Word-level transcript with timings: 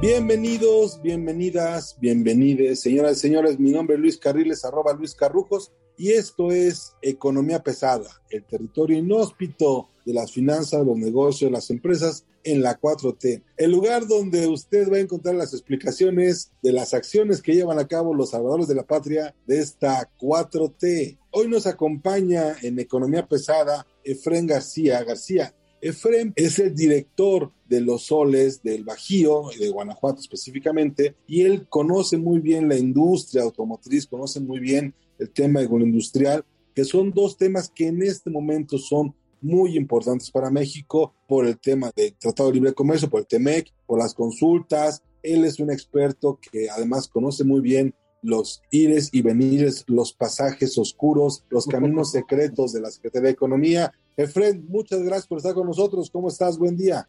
Bienvenidos, 0.00 1.02
bienvenidas, 1.02 1.96
bienvenides, 2.00 2.80
señoras 2.80 3.18
y 3.18 3.20
señores. 3.20 3.58
Mi 3.58 3.72
nombre 3.72 3.96
es 3.96 4.00
Luis 4.00 4.18
Carriles, 4.18 4.64
arroba 4.64 4.92
Luis 4.92 5.14
Carrujos, 5.14 5.72
y 5.98 6.12
esto 6.12 6.52
es 6.52 6.94
Economía 7.02 7.62
Pesada, 7.62 8.08
el 8.30 8.44
territorio 8.44 8.96
inhóspito 8.96 9.90
de 10.06 10.14
las 10.14 10.32
finanzas, 10.32 10.86
los 10.86 10.96
negocios, 10.96 11.50
las 11.50 11.68
empresas 11.70 12.24
en 12.44 12.62
la 12.62 12.80
4T. 12.80 13.42
El 13.56 13.72
lugar 13.72 14.06
donde 14.06 14.46
usted 14.46 14.90
va 14.90 14.96
a 14.96 15.00
encontrar 15.00 15.34
las 15.34 15.52
explicaciones 15.52 16.52
de 16.62 16.72
las 16.72 16.94
acciones 16.94 17.42
que 17.42 17.54
llevan 17.54 17.80
a 17.80 17.88
cabo 17.88 18.14
los 18.14 18.30
salvadores 18.30 18.68
de 18.68 18.76
la 18.76 18.86
patria 18.86 19.34
de 19.46 19.58
esta 19.58 20.08
4T. 20.18 21.18
Hoy 21.32 21.48
nos 21.48 21.66
acompaña 21.66 22.56
en 22.62 22.78
Economía 22.78 23.26
Pesada 23.26 23.86
Efren 24.04 24.46
García. 24.46 25.02
García, 25.02 25.52
Efrem 25.80 26.32
es 26.36 26.58
el 26.58 26.74
director 26.74 27.52
de 27.68 27.80
los 27.80 28.04
soles 28.04 28.62
del 28.62 28.84
Bajío, 28.84 29.50
de 29.58 29.68
Guanajuato 29.68 30.20
específicamente, 30.20 31.16
y 31.26 31.42
él 31.42 31.66
conoce 31.68 32.16
muy 32.16 32.40
bien 32.40 32.68
la 32.68 32.76
industria 32.76 33.42
automotriz, 33.42 34.06
conoce 34.06 34.40
muy 34.40 34.58
bien 34.58 34.94
el 35.18 35.30
tema 35.30 35.60
agroindustrial, 35.60 36.44
que 36.74 36.84
son 36.84 37.10
dos 37.10 37.36
temas 37.36 37.70
que 37.74 37.88
en 37.88 38.02
este 38.02 38.30
momento 38.30 38.78
son 38.78 39.14
muy 39.40 39.76
importantes 39.76 40.30
para 40.30 40.50
México 40.50 41.14
por 41.26 41.46
el 41.46 41.58
tema 41.58 41.90
del 41.94 42.14
Tratado 42.14 42.48
de 42.48 42.54
Libre 42.54 42.72
Comercio, 42.72 43.08
por 43.08 43.20
el 43.20 43.26
TEMEC, 43.26 43.72
por 43.86 43.98
las 43.98 44.14
consultas. 44.14 45.02
Él 45.22 45.44
es 45.44 45.60
un 45.60 45.70
experto 45.70 46.38
que 46.40 46.68
además 46.70 47.08
conoce 47.08 47.44
muy 47.44 47.60
bien 47.60 47.94
los 48.22 48.62
ires 48.70 49.10
y 49.12 49.22
venires, 49.22 49.84
los 49.86 50.12
pasajes 50.12 50.76
oscuros, 50.78 51.44
los 51.50 51.66
caminos 51.66 52.10
secretos 52.10 52.72
de 52.72 52.80
la 52.80 52.90
Secretaría 52.90 53.26
de 53.26 53.32
Economía. 53.32 53.92
Efren, 54.16 54.66
muchas 54.68 55.02
gracias 55.02 55.28
por 55.28 55.38
estar 55.38 55.54
con 55.54 55.66
nosotros. 55.66 56.10
¿Cómo 56.10 56.28
estás? 56.28 56.58
Buen 56.58 56.76
día. 56.76 57.08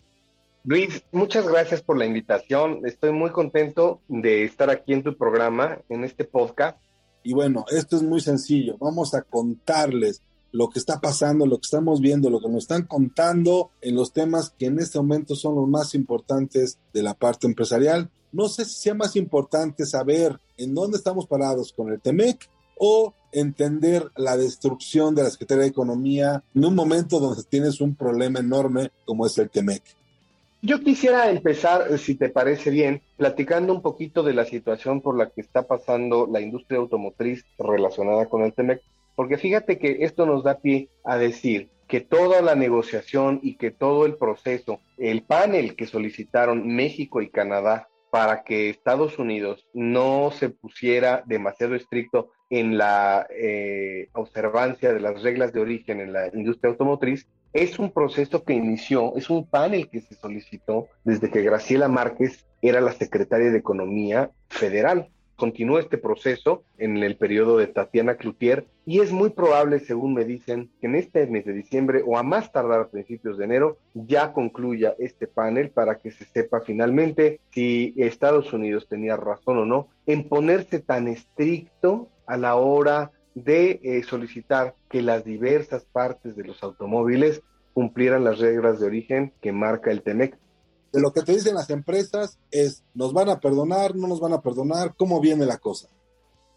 Luis, 0.64 1.04
muchas 1.12 1.48
gracias 1.48 1.82
por 1.82 1.98
la 1.98 2.06
invitación. 2.06 2.82
Estoy 2.86 3.12
muy 3.12 3.32
contento 3.32 4.02
de 4.08 4.44
estar 4.44 4.70
aquí 4.70 4.94
en 4.94 5.04
tu 5.04 5.18
programa, 5.18 5.80
en 5.90 6.04
este 6.04 6.26
podcast. 6.26 6.78
Y 7.24 7.34
bueno, 7.34 7.66
esto 7.70 7.96
es 7.96 8.04
muy 8.04 8.22
sencillo. 8.22 8.78
Vamos 8.80 9.14
a 9.14 9.22
contarles 9.22 10.22
lo 10.52 10.70
que 10.70 10.80
está 10.80 11.00
pasando, 11.00 11.46
lo 11.46 11.58
que 11.58 11.66
estamos 11.66 12.02
viendo, 12.02 12.30
lo 12.30 12.40
que 12.40 12.50
nos 12.50 12.64
están 12.64 12.84
contando 12.84 13.72
en 13.82 13.96
los 13.96 14.14
temas 14.14 14.54
que 14.58 14.68
en 14.68 14.80
este 14.80 14.98
momento 14.98 15.36
son 15.36 15.56
los 15.56 15.68
más 15.68 15.94
importantes 15.94 16.80
de 16.94 17.04
la 17.04 17.14
parte 17.14 17.48
empresarial. 17.48 18.10
No 18.32 18.48
sé 18.48 18.66
si 18.66 18.74
sea 18.74 18.94
más 18.94 19.16
importante 19.16 19.86
saber 19.86 20.40
en 20.58 20.74
dónde 20.74 20.98
estamos 20.98 21.28
parados 21.28 21.74
con 21.74 21.92
el 21.92 22.02
TEMEC 22.02 22.50
o 22.78 23.14
entender 23.32 24.10
la 24.16 24.38
destrucción 24.38 25.14
de 25.14 25.24
la 25.24 25.30
Secretaría 25.30 25.64
de 25.64 25.70
Economía 25.70 26.44
en 26.56 26.66
un 26.66 26.76
momento 26.76 27.20
donde 27.20 27.44
tienes 27.44 27.82
un 27.82 27.96
problema 27.96 28.40
enorme 28.40 28.92
como 29.06 29.26
es 29.26 29.38
el 29.38 29.50
TEMEC. 29.50 29.84
Yo 30.62 30.82
quisiera 30.82 31.30
empezar, 31.30 31.98
si 31.98 32.16
te 32.16 32.28
parece 32.28 32.70
bien, 32.70 33.02
platicando 33.16 33.74
un 33.74 33.82
poquito 33.82 34.24
de 34.24 34.34
la 34.34 34.44
situación 34.44 35.00
por 35.02 35.18
la 35.18 35.30
que 35.30 35.40
está 35.40 35.68
pasando 35.68 36.28
la 36.30 36.42
industria 36.42 36.80
automotriz 36.80 37.46
relacionada 37.58 38.26
con 38.28 38.42
el 38.42 38.54
TEMEC, 38.54 38.82
porque 39.16 39.38
fíjate 39.38 39.80
que 39.80 40.00
esto 40.02 40.26
nos 40.26 40.44
da 40.44 40.60
pie 40.60 40.90
a 41.06 41.18
decir 41.18 41.70
que 41.88 42.02
toda 42.02 42.42
la 42.42 42.56
negociación 42.56 43.40
y 43.42 43.56
que 43.56 43.72
todo 43.72 44.06
el 44.06 44.16
proceso, 44.16 44.82
el 44.98 45.24
panel 45.24 45.76
que 45.78 45.88
solicitaron 45.88 46.68
México 46.68 47.22
y 47.22 47.30
Canadá 47.30 47.88
para 48.12 48.44
que 48.44 48.70
Estados 48.70 49.18
Unidos 49.18 49.66
no 49.74 50.32
se 50.32 50.50
pusiera 50.50 51.24
demasiado 51.26 51.76
estricto 51.76 52.32
en 52.50 52.78
la 52.78 53.28
eh, 53.30 54.10
observancia 54.14 54.92
de 54.92 55.00
las 55.00 55.22
reglas 55.24 55.54
de 55.54 55.62
origen 55.62 56.02
en 56.02 56.14
la 56.14 56.28
industria 56.34 56.72
automotriz, 56.72 57.28
es 57.54 57.80
un 57.80 57.92
proceso 57.92 58.44
que 58.44 58.54
inició, 58.54 59.16
es 59.16 59.30
un 59.30 59.46
panel 59.46 59.90
que 59.90 60.02
se 60.02 60.16
solicitó 60.16 60.88
desde 61.04 61.30
que 61.30 61.42
Graciela 61.42 61.88
Márquez 61.88 62.46
era 62.62 62.82
la 62.82 62.92
secretaria 62.92 63.52
de 63.52 63.58
Economía 63.58 64.32
Federal. 64.48 65.10
Continúa 65.36 65.80
este 65.80 65.98
proceso 65.98 66.64
en 66.78 66.98
el 66.98 67.16
periodo 67.16 67.58
de 67.58 67.68
Tatiana 67.68 68.16
Cloutier 68.16 68.68
y 68.86 69.00
es 69.00 69.14
muy 69.14 69.30
probable, 69.30 69.80
según 69.80 70.14
me 70.14 70.26
dicen, 70.26 70.70
que 70.82 70.88
en 70.88 70.96
este 70.96 71.26
mes 71.28 71.46
de 71.46 71.54
diciembre 71.54 72.04
o 72.06 72.18
a 72.18 72.24
más 72.24 72.52
tardar 72.52 72.82
a 72.82 72.90
principios 72.90 73.38
de 73.38 73.46
enero 73.46 73.78
ya 73.94 74.34
concluya 74.34 74.96
este 75.00 75.28
panel 75.28 75.70
para 75.70 75.96
que 75.96 76.12
se 76.12 76.26
sepa 76.26 76.60
finalmente 76.60 77.40
si 77.52 77.94
Estados 77.96 78.52
Unidos 78.52 78.88
tenía 78.90 79.16
razón 79.16 79.60
o 79.60 79.66
no 79.66 79.88
en 80.06 80.28
ponerse 80.28 80.80
tan 80.80 81.08
estricto 81.08 82.10
a 82.26 82.36
la 82.36 82.56
hora 82.56 83.12
de 83.44 83.80
eh, 83.84 84.04
solicitar 84.04 84.76
que 84.90 85.02
las 85.02 85.24
diversas 85.24 85.86
partes 85.86 86.36
de 86.36 86.44
los 86.44 86.62
automóviles 86.64 87.42
cumplieran 87.74 88.24
las 88.24 88.40
reglas 88.40 88.80
de 88.80 88.88
origen 88.88 89.34
que 89.42 89.52
marca 89.52 89.92
el 89.92 90.02
TEMEC. 90.02 90.38
De 90.92 91.02
lo 91.02 91.12
que 91.12 91.22
te 91.22 91.34
dicen 91.34 91.56
las 91.56 91.70
empresas 91.70 92.40
es, 92.52 92.84
¿nos 92.94 93.14
van 93.14 93.30
a 93.30 93.40
perdonar? 93.40 93.96
¿No 93.96 94.08
nos 94.08 94.20
van 94.20 94.34
a 94.34 94.42
perdonar? 94.42 94.96
¿Cómo 94.98 95.22
viene 95.22 95.46
la 95.46 95.58
cosa? 95.58 95.88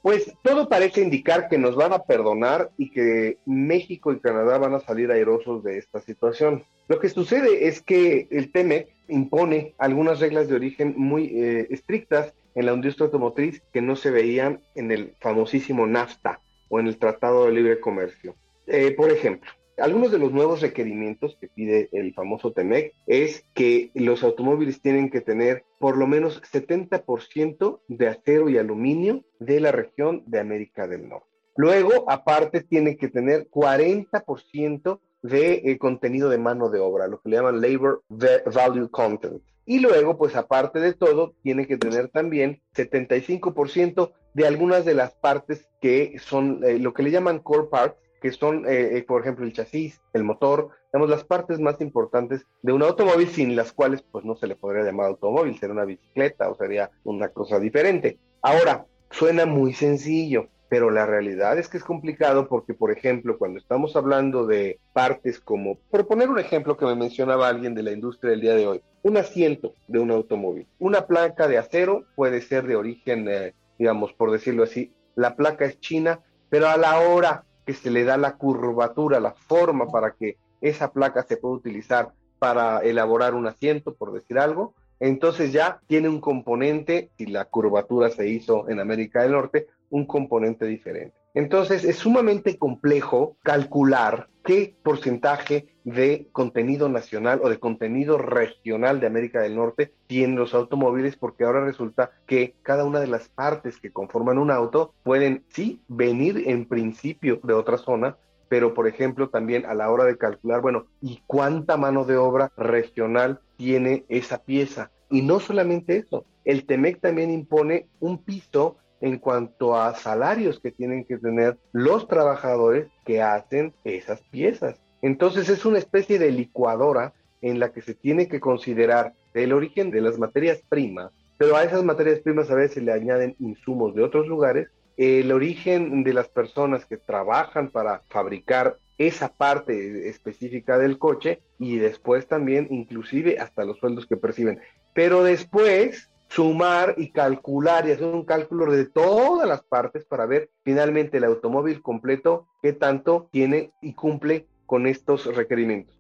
Pues 0.03 0.32
todo 0.43 0.69
parece 0.69 1.00
indicar 1.00 1.48
que 1.48 1.59
nos 1.59 1.76
van 1.76 1.93
a 1.93 2.03
perdonar 2.03 2.72
y 2.76 2.91
que 2.91 3.38
México 3.47 4.12
y 4.12 4.19
Canadá 4.19 4.59
van 4.59 4.75
a 4.75 4.81
salir 4.81 5.12
airosos 5.12 5.62
de 5.62 5.78
esta 5.78 6.00
situación. 6.00 6.64
Lo 6.88 6.99
que 6.99 7.09
sucede 7.09 7.69
es 7.69 7.82
que 7.82 8.26
el 8.31 8.50
TEMEC 8.50 8.88
impone 9.09 9.75
algunas 9.78 10.19
reglas 10.19 10.49
de 10.49 10.56
origen 10.56 10.94
muy 10.97 11.26
eh, 11.26 11.69
estrictas 11.70 12.34
en 12.54 12.66
la 12.66 12.72
industria 12.72 13.06
automotriz 13.06 13.62
que 13.72 13.81
no 13.81 13.94
se 13.94 14.10
veían 14.10 14.60
en 14.75 14.91
el 14.91 15.14
famosísimo 15.20 15.87
NAFTA 15.87 16.41
o 16.72 16.81
en 16.81 16.87
el 16.87 16.97
Tratado 16.97 17.44
de 17.44 17.53
Libre 17.53 17.78
Comercio. 17.78 18.34
Eh, 18.66 18.93
por 18.93 19.10
ejemplo, 19.10 19.50
algunos 19.77 20.10
de 20.10 20.19
los 20.19 20.33
nuevos 20.33 20.62
requerimientos 20.62 21.37
que 21.38 21.49
pide 21.49 21.91
el 21.93 22.15
famoso 22.15 22.53
TEMEC 22.53 22.94
es 23.06 23.44
que 23.53 23.91
los 23.94 24.25
automóviles 24.25 24.81
tienen 24.81 25.11
que 25.11 25.21
tener 25.21 25.65
por 25.78 25.99
lo 25.99 26.06
menos 26.06 26.41
70% 26.50 27.81
de 27.88 28.09
acero 28.09 28.49
y 28.49 28.56
aluminio 28.56 29.22
de 29.38 29.61
la 29.61 29.71
región 29.71 30.22
de 30.27 30.41
América 30.41 30.88
del 30.88 31.11
Norte. 31.11 31.27
Luego, 31.56 32.11
aparte, 32.11 32.62
tiene 32.62 32.97
que 32.97 33.09
tener 33.09 33.50
40% 33.50 34.99
de 35.21 35.55
eh, 35.65 35.78
contenido 35.78 36.31
de 36.31 36.38
mano 36.38 36.71
de 36.71 36.81
obra, 36.81 37.06
lo 37.06 37.21
que 37.21 37.28
le 37.28 37.37
llaman 37.37 37.61
labor 37.61 38.03
value 38.09 38.88
content. 38.91 39.43
Y 39.65 39.78
luego, 39.81 40.19
pues 40.19 40.34
aparte 40.34 40.81
de 40.81 40.93
todo, 40.93 41.34
tiene 41.43 41.67
que 41.67 41.77
tener 41.77 42.09
también 42.09 42.61
75% 42.75 44.12
de 44.34 44.47
algunas 44.47 44.84
de 44.84 44.95
las 44.95 45.12
partes 45.15 45.69
que 45.81 46.17
son 46.19 46.65
eh, 46.65 46.78
lo 46.78 46.95
que 46.95 47.03
le 47.03 47.11
llaman 47.11 47.39
core 47.39 47.69
parts, 47.71 47.97
que 48.21 48.33
son, 48.33 48.67
eh, 48.67 48.99
eh, 48.99 49.05
por 49.06 49.21
ejemplo, 49.21 49.45
el 49.45 49.53
chasis, 49.53 50.00
el 50.12 50.25
motor, 50.25 50.71
digamos, 50.93 51.11
las 51.11 51.25
partes 51.25 51.59
más 51.59 51.81
importantes 51.81 52.47
de 52.62 52.73
un 52.73 52.83
automóvil 52.83 53.28
sin 53.28 53.56
las 53.56 53.73
cuales 53.73 54.03
pues 54.03 54.25
no 54.25 54.37
se 54.37 54.47
le 54.47 54.56
podría 54.56 54.84
llamar 54.84 55.06
automóvil, 55.06 55.59
sería 55.59 55.75
una 55.75 55.84
bicicleta 55.84 56.49
o 56.49 56.55
sería 56.55 56.91
una 57.05 57.29
cosa 57.29 57.59
diferente. 57.59 58.19
Ahora, 58.41 58.87
suena 59.11 59.44
muy 59.44 59.73
sencillo, 59.75 60.49
pero 60.69 60.91
la 60.91 61.05
realidad 61.05 61.58
es 61.58 61.69
que 61.69 61.76
es 61.76 61.85
complicado 61.85 62.49
porque, 62.49 62.75
por 62.75 62.91
ejemplo, 62.93 63.37
cuando 63.38 63.58
estamos 63.58 63.94
hablando 63.97 64.47
de 64.47 64.79
partes 64.93 65.41
como, 65.41 65.79
por 65.91 66.06
poner 66.06 66.31
un 66.31 66.38
ejemplo 66.38 66.76
que 66.76 66.87
me 66.87 66.94
mencionaba 66.94 67.49
alguien 67.49 67.75
de 67.75 67.82
la 67.82 67.93
industria 67.93 68.31
del 68.31 68.41
día 68.41 68.55
de 68.55 68.67
hoy, 68.67 68.82
un 69.02 69.16
asiento 69.16 69.75
de 69.88 69.99
un 69.99 70.10
automóvil, 70.10 70.66
una 70.78 71.06
placa 71.06 71.49
de 71.49 71.58
acero 71.58 72.04
puede 72.14 72.40
ser 72.40 72.66
de 72.66 72.76
origen, 72.76 73.28
eh, 73.28 73.54
digamos, 73.78 74.12
por 74.12 74.31
decirlo 74.31 74.62
así, 74.62 74.93
la 75.14 75.37
placa 75.37 75.64
es 75.64 75.81
china, 75.81 76.20
pero 76.49 76.69
a 76.69 76.76
la 76.76 77.00
hora 77.00 77.44
que 77.66 77.75
se 77.75 77.90
le 77.90 78.04
da 78.04 78.16
la 78.16 78.37
curvatura, 78.37 79.20
la 79.20 79.32
forma 79.32 79.87
para 79.88 80.12
que 80.12 80.37
esa 80.60 80.93
placa 80.93 81.25
se 81.25 81.37
pueda 81.37 81.54
utilizar 81.54 82.12
para 82.38 82.81
elaborar 82.81 83.34
un 83.34 83.46
asiento, 83.46 83.94
por 83.94 84.12
decir 84.12 84.38
algo, 84.38 84.75
entonces 85.00 85.52
ya 85.52 85.81
tiene 85.88 86.08
un 86.08 86.20
componente, 86.20 87.10
si 87.19 87.26
la 87.26 87.44
curvatura 87.46 88.10
se 88.10 88.28
hizo 88.28 88.69
en 88.69 88.78
América 88.78 89.22
del 89.22 89.32
Norte, 89.32 89.66
un 89.90 90.06
componente 90.06 90.64
diferente. 90.66 91.16
Entonces 91.34 91.84
es 91.84 91.96
sumamente 91.96 92.58
complejo 92.58 93.37
calcular 93.43 94.28
qué 94.44 94.76
porcentaje 94.82 95.66
de 95.84 96.29
contenido 96.32 96.88
nacional 96.88 97.40
o 97.43 97.49
de 97.49 97.58
contenido 97.58 98.19
regional 98.19 99.00
de 99.00 99.06
América 99.06 99.40
del 99.40 99.56
Norte 99.56 99.93
tienen 100.06 100.37
los 100.37 100.55
automóviles, 100.55 101.17
porque 101.17 101.44
ahora 101.44 101.64
resulta 101.64 102.12
que 102.26 102.55
cada 102.62 102.84
una 102.84 103.00
de 103.00 103.06
las 103.06 103.29
partes 103.29 103.79
que 103.79 103.93
conforman 103.93 104.38
un 104.38 104.50
auto 104.50 104.94
pueden, 105.02 105.44
sí, 105.49 105.81
venir 105.88 106.44
en 106.46 106.67
principio 106.67 107.40
de 107.43 107.55
otra 107.55 107.79
zona, 107.79 108.17
pero 108.49 108.75
por 108.75 108.87
ejemplo 108.87 109.31
también 109.31 109.64
a 109.67 109.75
la 109.75 109.90
hora 109.90 110.05
de 110.05 110.19
calcular, 110.19 110.61
bueno, 110.61 110.87
¿y 111.00 111.23
cuánta 111.26 111.76
mano 111.76 112.05
de 112.05 112.17
obra 112.17 112.52
regional 112.56 113.40
tiene 113.56 114.05
esa 114.08 114.44
pieza? 114.44 114.90
Y 115.11 115.23
no 115.23 115.40
solamente 115.40 115.96
eso, 115.96 116.25
el 116.44 116.67
TEMEC 116.67 117.00
también 117.00 117.31
impone 117.31 117.88
un 118.00 118.19
piso 118.19 118.76
en 119.00 119.19
cuanto 119.19 119.76
a 119.76 119.94
salarios 119.94 120.61
que 120.61 120.70
tienen 120.70 121.05
que 121.05 121.19
tener 121.19 121.58
los 121.73 122.06
trabajadores 122.06 122.88
que 123.05 123.20
hacen 123.20 123.75
esas 123.84 124.20
piezas. 124.31 124.81
Entonces 125.02 125.49
es 125.49 125.64
una 125.64 125.78
especie 125.78 126.19
de 126.19 126.31
licuadora 126.31 127.12
en 127.43 127.58
la 127.58 127.72
que 127.72 127.82
se 127.82 127.94
tiene 127.94 128.28
que 128.28 128.40
considerar 128.40 129.12
el 129.34 129.52
origen 129.52 129.90
de 129.90 130.00
las 130.00 130.19
materias 130.19 130.62
primas, 130.69 131.12
pero 131.37 131.56
a 131.56 131.64
esas 131.64 131.82
materias 131.82 132.20
primas 132.20 132.50
a 132.50 132.54
veces 132.54 132.82
le 132.84 132.93
añaden 132.93 133.34
insumos 133.40 133.94
de 133.94 134.02
otros 134.02 134.28
lugares, 134.28 134.69
el 134.96 135.32
origen 135.32 136.04
de 136.04 136.14
las 136.14 136.28
personas 136.28 136.87
que 136.87 136.99
trabajan 136.99 137.70
para 137.70 138.02
fabricar 138.08 138.78
esa 138.99 139.32
parte 139.32 140.08
específica 140.08 140.78
del 140.78 140.99
coche 140.99 141.40
y 141.58 141.78
después 141.78 142.28
también 142.28 142.69
inclusive 142.70 143.38
hasta 143.40 143.64
los 143.64 143.78
sueldos 143.78 144.06
que 144.06 144.16
perciben. 144.16 144.60
Pero 144.94 145.25
después 145.25 146.10
sumar 146.28 146.94
y 146.96 147.10
calcular 147.10 147.87
y 147.87 147.93
hacer 147.93 148.06
un 148.06 148.25
cálculo 148.25 148.70
de 148.70 148.87
todas 148.87 149.46
las 149.46 149.62
partes 149.62 150.05
para 150.05 150.26
ver 150.26 150.50
finalmente 150.62 151.19
el 151.19 151.25
automóvil 151.25 151.82
completo 151.82 152.46
qué 152.62 152.72
tanto 152.72 153.28
tiene 153.32 153.72
y 153.82 153.94
cumple 153.94 154.46
con 154.72 154.86
estos 154.86 155.26
requerimientos. 155.36 155.94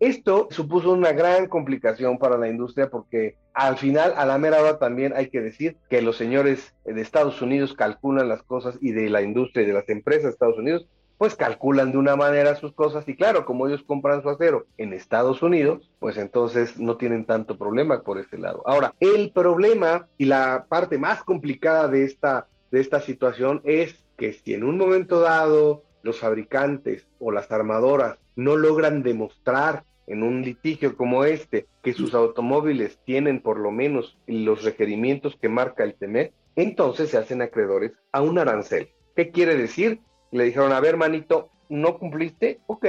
Esto 0.00 0.48
supuso 0.50 0.92
una 0.92 1.12
gran 1.12 1.46
complicación 1.46 2.16
para 2.16 2.38
la 2.38 2.48
industria 2.48 2.88
porque 2.88 3.36
al 3.52 3.76
final, 3.76 4.14
a 4.16 4.24
la 4.24 4.38
mera 4.38 4.62
hora 4.62 4.78
también 4.78 5.12
hay 5.14 5.28
que 5.28 5.42
decir 5.42 5.76
que 5.90 6.00
los 6.00 6.16
señores 6.16 6.74
de 6.86 7.02
Estados 7.02 7.42
Unidos 7.42 7.74
calculan 7.74 8.30
las 8.30 8.42
cosas 8.42 8.78
y 8.80 8.92
de 8.92 9.10
la 9.10 9.20
industria 9.20 9.64
y 9.64 9.66
de 9.66 9.74
las 9.74 9.90
empresas 9.90 10.22
de 10.22 10.30
Estados 10.30 10.56
Unidos 10.56 10.86
pues 11.18 11.36
calculan 11.36 11.92
de 11.92 11.98
una 11.98 12.16
manera 12.16 12.56
sus 12.56 12.72
cosas 12.72 13.06
y 13.06 13.14
claro, 13.14 13.44
como 13.44 13.68
ellos 13.68 13.84
compran 13.86 14.22
su 14.22 14.30
acero 14.30 14.64
en 14.78 14.94
Estados 14.94 15.42
Unidos, 15.42 15.90
pues 15.98 16.16
entonces 16.16 16.78
no 16.78 16.96
tienen 16.96 17.26
tanto 17.26 17.58
problema 17.58 18.00
por 18.00 18.18
ese 18.18 18.38
lado. 18.38 18.62
Ahora, 18.64 18.94
el 19.00 19.32
problema 19.32 20.08
y 20.16 20.24
la 20.24 20.64
parte 20.66 20.96
más 20.96 21.22
complicada 21.24 21.88
de 21.88 22.04
esta, 22.04 22.46
de 22.70 22.80
esta 22.80 23.02
situación 23.02 23.60
es 23.64 24.02
que 24.16 24.32
si 24.32 24.54
en 24.54 24.64
un 24.64 24.78
momento 24.78 25.20
dado 25.20 25.82
los 26.04 26.20
fabricantes 26.20 27.08
o 27.18 27.32
las 27.32 27.50
armadoras 27.50 28.18
no 28.36 28.56
logran 28.56 29.02
demostrar 29.02 29.84
en 30.06 30.22
un 30.22 30.42
litigio 30.42 30.96
como 30.96 31.24
este 31.24 31.66
que 31.82 31.94
sus 31.94 32.14
automóviles 32.14 33.00
tienen 33.04 33.40
por 33.40 33.58
lo 33.58 33.72
menos 33.72 34.16
los 34.26 34.62
requerimientos 34.62 35.36
que 35.40 35.48
marca 35.48 35.82
el 35.82 35.94
TEMEC, 35.94 36.32
entonces 36.54 37.10
se 37.10 37.18
hacen 37.18 37.42
acreedores 37.42 37.92
a 38.12 38.20
un 38.20 38.38
arancel. 38.38 38.90
¿Qué 39.16 39.30
quiere 39.30 39.56
decir? 39.56 40.00
le 40.34 40.44
dijeron, 40.44 40.72
a 40.72 40.80
ver, 40.80 40.96
manito, 40.96 41.50
no 41.68 41.96
cumpliste, 41.96 42.58
ok, 42.66 42.86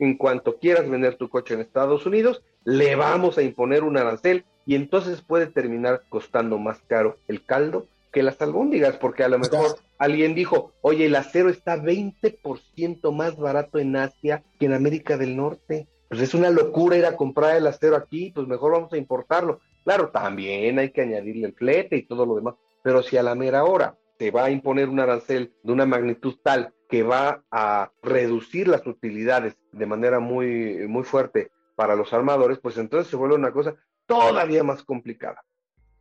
en 0.00 0.16
cuanto 0.16 0.58
quieras 0.58 0.90
vender 0.90 1.16
tu 1.16 1.28
coche 1.28 1.54
en 1.54 1.60
Estados 1.60 2.04
Unidos, 2.06 2.42
le 2.64 2.96
vamos 2.96 3.38
a 3.38 3.42
imponer 3.42 3.84
un 3.84 3.96
arancel 3.96 4.44
y 4.66 4.74
entonces 4.74 5.22
puede 5.22 5.46
terminar 5.46 6.02
costando 6.08 6.58
más 6.58 6.80
caro 6.88 7.16
el 7.28 7.44
caldo 7.44 7.86
que 8.12 8.24
las 8.24 8.42
albóndigas, 8.42 8.96
porque 8.96 9.22
a 9.22 9.28
lo 9.28 9.38
mejor 9.38 9.78
alguien 9.98 10.34
dijo, 10.34 10.72
oye, 10.80 11.06
el 11.06 11.16
acero 11.16 11.50
está 11.50 11.76
20% 11.76 13.12
más 13.12 13.36
barato 13.36 13.78
en 13.78 13.96
Asia 13.96 14.44
que 14.58 14.66
en 14.66 14.72
América 14.72 15.16
del 15.16 15.36
Norte. 15.36 15.88
Pues 16.08 16.22
es 16.22 16.34
una 16.34 16.50
locura 16.50 16.96
ir 16.96 17.04
a 17.04 17.16
comprar 17.16 17.56
el 17.56 17.66
acero 17.66 17.96
aquí, 17.96 18.30
pues 18.34 18.46
mejor 18.46 18.72
vamos 18.72 18.92
a 18.92 18.96
importarlo. 18.96 19.60
Claro, 19.84 20.10
también 20.10 20.78
hay 20.78 20.90
que 20.90 21.02
añadirle 21.02 21.48
el 21.48 21.54
flete 21.54 21.96
y 21.96 22.06
todo 22.06 22.24
lo 22.24 22.34
demás, 22.34 22.54
pero 22.82 23.02
si 23.02 23.16
a 23.16 23.22
la 23.22 23.34
mera 23.34 23.64
hora 23.64 23.98
te 24.18 24.30
va 24.30 24.46
a 24.46 24.50
imponer 24.50 24.88
un 24.88 25.00
arancel 25.00 25.54
de 25.62 25.72
una 25.72 25.86
magnitud 25.86 26.36
tal 26.42 26.74
que 26.88 27.02
va 27.02 27.44
a 27.50 27.92
reducir 28.02 28.68
las 28.68 28.86
utilidades 28.86 29.56
de 29.72 29.86
manera 29.86 30.20
muy, 30.20 30.86
muy 30.88 31.04
fuerte 31.04 31.50
para 31.76 31.94
los 31.94 32.12
armadores, 32.12 32.58
pues 32.60 32.78
entonces 32.78 33.10
se 33.10 33.16
vuelve 33.16 33.36
una 33.36 33.52
cosa 33.52 33.74
todavía 34.06 34.64
más 34.64 34.82
complicada. 34.82 35.44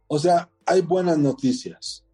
O 0.07 0.17
sea, 0.17 0.49
hay 0.65 0.81
buenas 0.81 1.17
noticias. 1.17 2.06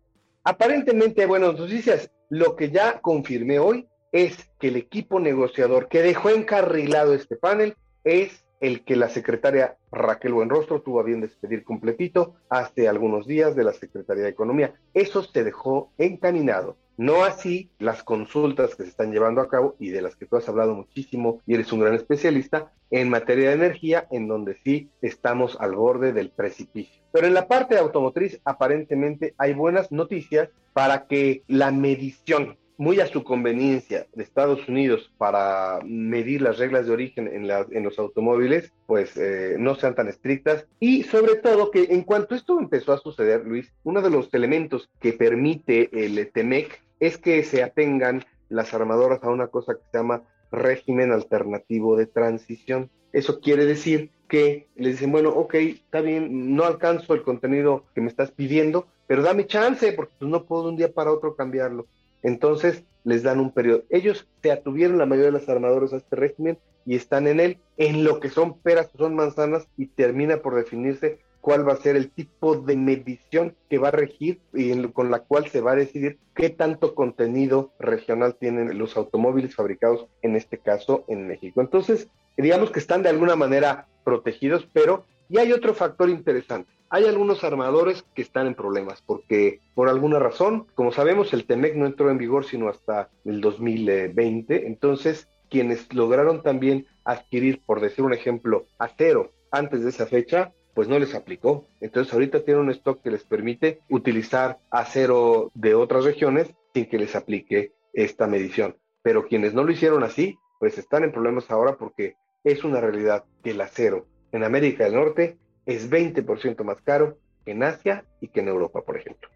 Aparentemente 0.46 1.26
buenas 1.26 1.58
noticias. 1.58 2.12
Lo 2.30 2.58
que 2.58 2.70
ya 2.70 3.00
confirmé 3.00 3.60
hoy 3.60 3.88
es 4.12 4.50
que 4.60 4.68
el 4.68 4.76
equipo 4.76 5.22
negociador 5.22 5.88
que 5.88 6.02
dejó 6.02 6.32
encarrilado 6.32 7.14
este 7.14 7.38
panel 7.38 7.76
es 8.04 8.44
el 8.60 8.84
que 8.84 8.98
la 8.98 9.08
secretaria 9.08 9.78
Raquel 9.90 10.34
Buenrostro 10.34 10.82
tuvo 10.82 11.00
a 11.00 11.04
bien 11.04 11.22
despedir 11.22 11.64
completito 11.64 12.36
hace 12.50 12.90
algunos 12.90 13.26
días 13.26 13.56
de 13.56 13.64
la 13.64 13.72
Secretaría 13.72 14.24
de 14.24 14.30
Economía. 14.32 14.74
Eso 14.94 15.24
se 15.24 15.46
dejó 15.46 15.94
encaminado. 15.98 16.76
No 16.98 17.24
así 17.24 17.72
las 17.80 18.04
consultas 18.04 18.76
que 18.76 18.84
se 18.84 18.90
están 18.90 19.12
llevando 19.12 19.42
a 19.42 19.50
cabo 19.50 19.76
y 19.80 19.90
de 19.90 20.02
las 20.02 20.16
que 20.16 20.26
tú 20.26 20.36
has 20.36 20.48
hablado 20.48 20.76
muchísimo 20.76 21.42
y 21.48 21.56
eres 21.56 21.72
un 21.74 21.80
gran 21.80 21.96
especialista 21.96 22.72
en 22.92 23.10
materia 23.10 23.50
de 23.50 23.56
energía, 23.56 24.08
en 24.12 24.28
donde 24.28 24.58
sí 24.64 24.90
estamos 25.02 25.58
al 25.60 25.74
borde 25.74 26.14
del 26.14 26.30
precipicio. 26.30 27.02
Pero 27.12 27.26
en 27.26 27.34
la 27.34 27.48
parte 27.48 27.78
automotriz 27.78 28.40
aparentemente 28.46 29.34
hay 29.38 29.54
buenas 29.54 29.92
noticias 29.92 30.50
para 30.74 31.08
que 31.08 31.44
la 31.48 31.72
medición 31.72 32.58
muy 32.78 33.00
a 33.00 33.08
su 33.08 33.24
conveniencia 33.24 34.08
de 34.14 34.24
Estados 34.24 34.68
Unidos 34.68 35.12
para 35.18 35.80
medir 35.86 36.42
las 36.42 36.58
reglas 36.58 36.86
de 36.86 36.94
origen 36.94 37.28
en, 37.28 37.50
en 37.50 37.84
los 37.84 38.00
automóviles, 38.00 38.72
pues 38.88 39.16
eh, 39.16 39.56
no 39.58 39.76
sean 39.76 39.96
tan 39.96 40.08
estrictas. 40.10 40.68
Y 40.80 41.04
sobre 41.04 41.36
todo 41.36 41.72
que 41.72 41.86
en 41.86 42.04
cuanto 42.04 42.36
esto 42.36 42.60
empezó 42.60 42.94
a 42.94 42.98
suceder, 42.98 43.46
Luis, 43.46 43.72
uno 43.84 44.02
de 44.02 44.10
los 44.10 44.34
elementos 44.34 44.90
que 45.00 45.14
permite 45.14 45.90
el 45.94 46.30
TEMEC 46.32 46.83
es 47.06 47.18
que 47.18 47.44
se 47.44 47.64
atengan 47.64 48.24
las 48.50 48.74
armadoras 48.74 49.24
a 49.24 49.30
una 49.30 49.48
cosa 49.48 49.74
que 49.74 49.82
se 49.92 49.98
llama 49.98 50.24
régimen 50.52 51.12
alternativo 51.12 51.98
de 51.98 52.06
transición. 52.06 52.90
Eso 53.12 53.42
quiere 53.42 53.66
decir 53.66 54.12
que 54.30 54.68
le 54.76 54.90
dicen, 54.90 55.12
bueno, 55.12 55.30
ok, 55.30 55.54
está 55.56 56.02
bien, 56.02 56.56
no 56.56 56.64
alcanzo 56.64 57.14
el 57.14 57.24
contenido 57.24 57.84
que 57.94 58.02
me 58.02 58.08
estás 58.08 58.32
pidiendo, 58.32 58.88
pero 59.06 59.22
dame 59.22 59.48
chance, 59.48 59.92
porque 59.92 60.14
pues, 60.18 60.32
no 60.32 60.46
puedo 60.46 60.64
de 60.64 60.70
un 60.70 60.76
día 60.78 60.94
para 60.94 61.12
otro 61.12 61.36
cambiarlo. 61.36 61.88
Entonces 62.22 62.86
les 63.04 63.22
dan 63.22 63.42
un 63.42 63.52
periodo. 63.52 63.84
Ellos 63.90 64.26
se 64.42 64.52
atuvieron 64.52 64.98
la 64.98 65.06
mayoría 65.06 65.32
de 65.32 65.40
las 65.40 65.50
armadoras 65.50 65.92
a 65.92 65.98
este 65.98 66.16
régimen 66.16 66.58
y 66.86 66.96
están 66.96 67.28
en 67.28 67.42
él, 67.42 67.58
en 67.78 68.06
lo 68.06 68.22
que 68.22 68.30
son 68.30 68.60
peras 68.60 68.90
o 68.96 68.98
son 68.98 69.14
manzanas, 69.16 69.68
y 69.78 69.88
termina 69.88 70.38
por 70.38 70.56
definirse 70.56 71.20
cuál 71.44 71.68
va 71.68 71.74
a 71.74 71.82
ser 71.82 71.98
el 71.98 72.10
tipo 72.10 72.56
de 72.56 72.78
medición 72.78 73.54
que 73.70 73.78
va 73.78 73.90
a 73.90 73.92
regir 73.92 74.40
y 74.54 74.82
con 74.94 75.12
la 75.12 75.20
cual 75.20 75.50
se 75.50 75.60
va 75.60 75.74
a 75.74 75.76
decidir 75.76 76.18
qué 76.34 76.50
tanto 76.50 76.96
contenido 76.96 77.74
regional 77.80 78.38
tienen 78.40 78.78
los 78.80 78.96
automóviles 78.96 79.54
fabricados, 79.54 80.08
en 80.22 80.38
este 80.38 80.58
caso 80.58 81.04
en 81.10 81.28
México. 81.28 81.60
Entonces, 81.60 82.08
digamos 82.38 82.72
que 82.72 82.80
están 82.80 83.04
de 83.04 83.10
alguna 83.10 83.36
manera 83.36 83.90
protegidos, 84.06 84.70
pero 84.72 85.04
y 85.28 85.38
hay 85.38 85.52
otro 85.52 85.74
factor 85.74 86.10
interesante. 86.10 86.72
Hay 86.90 87.08
algunos 87.08 87.44
armadores 87.44 88.06
que 88.16 88.22
están 88.22 88.48
en 88.48 88.56
problemas 88.56 89.02
porque 89.06 89.60
por 89.76 89.90
alguna 89.90 90.20
razón, 90.20 90.68
como 90.76 90.94
sabemos, 90.94 91.34
el 91.34 91.46
TEMEC 91.46 91.76
no 91.76 91.88
entró 91.88 92.10
en 92.10 92.20
vigor 92.20 92.46
sino 92.46 92.70
hasta 92.70 93.10
el 93.26 93.42
2020. 93.42 94.66
Entonces, 94.66 95.28
quienes 95.50 95.94
lograron 95.94 96.42
también 96.42 96.88
adquirir, 97.04 97.62
por 97.66 97.82
decir 97.82 98.06
un 98.06 98.14
ejemplo, 98.14 98.66
acero 98.80 99.34
antes 99.52 99.84
de 99.84 99.90
esa 99.90 100.06
fecha, 100.06 100.54
pues 100.74 100.88
no 100.88 101.00
les 101.00 101.16
aplicó. 101.16 101.66
Entonces 101.82 102.14
ahorita 102.14 102.44
tienen 102.44 102.64
un 102.64 102.72
stock 102.72 103.02
que 103.02 103.12
les 103.12 103.24
permite 103.24 103.82
utilizar 103.90 104.60
acero 104.70 105.52
de 105.54 105.76
otras 105.76 106.04
regiones 106.04 106.54
sin 106.74 106.88
que 106.88 106.98
les 106.98 107.16
aplique 107.16 107.74
esta 107.94 108.28
medición. 108.28 108.78
Pero 109.02 109.28
quienes 109.28 109.54
no 109.54 109.64
lo 109.64 109.72
hicieron 109.72 110.04
así, 110.04 110.38
pues 110.60 110.78
están 110.78 111.04
en 111.04 111.12
problemas 111.12 111.50
ahora 111.52 111.78
porque 111.78 112.16
es 112.44 112.64
una 112.64 112.82
realidad 112.82 113.24
que 113.44 113.52
el 113.52 113.62
acero 113.62 114.08
en 114.32 114.44
América 114.44 114.86
del 114.86 114.96
Norte 114.96 115.38
es 115.66 115.90
20% 115.90 116.64
más 116.64 116.82
caro 116.82 117.18
que 117.46 117.52
en 117.52 117.64
Asia 117.64 118.06
y 118.22 118.28
que 118.30 118.40
en 118.40 118.48
Europa, 118.48 118.82
por 118.82 118.98
ejemplo. 118.98 119.30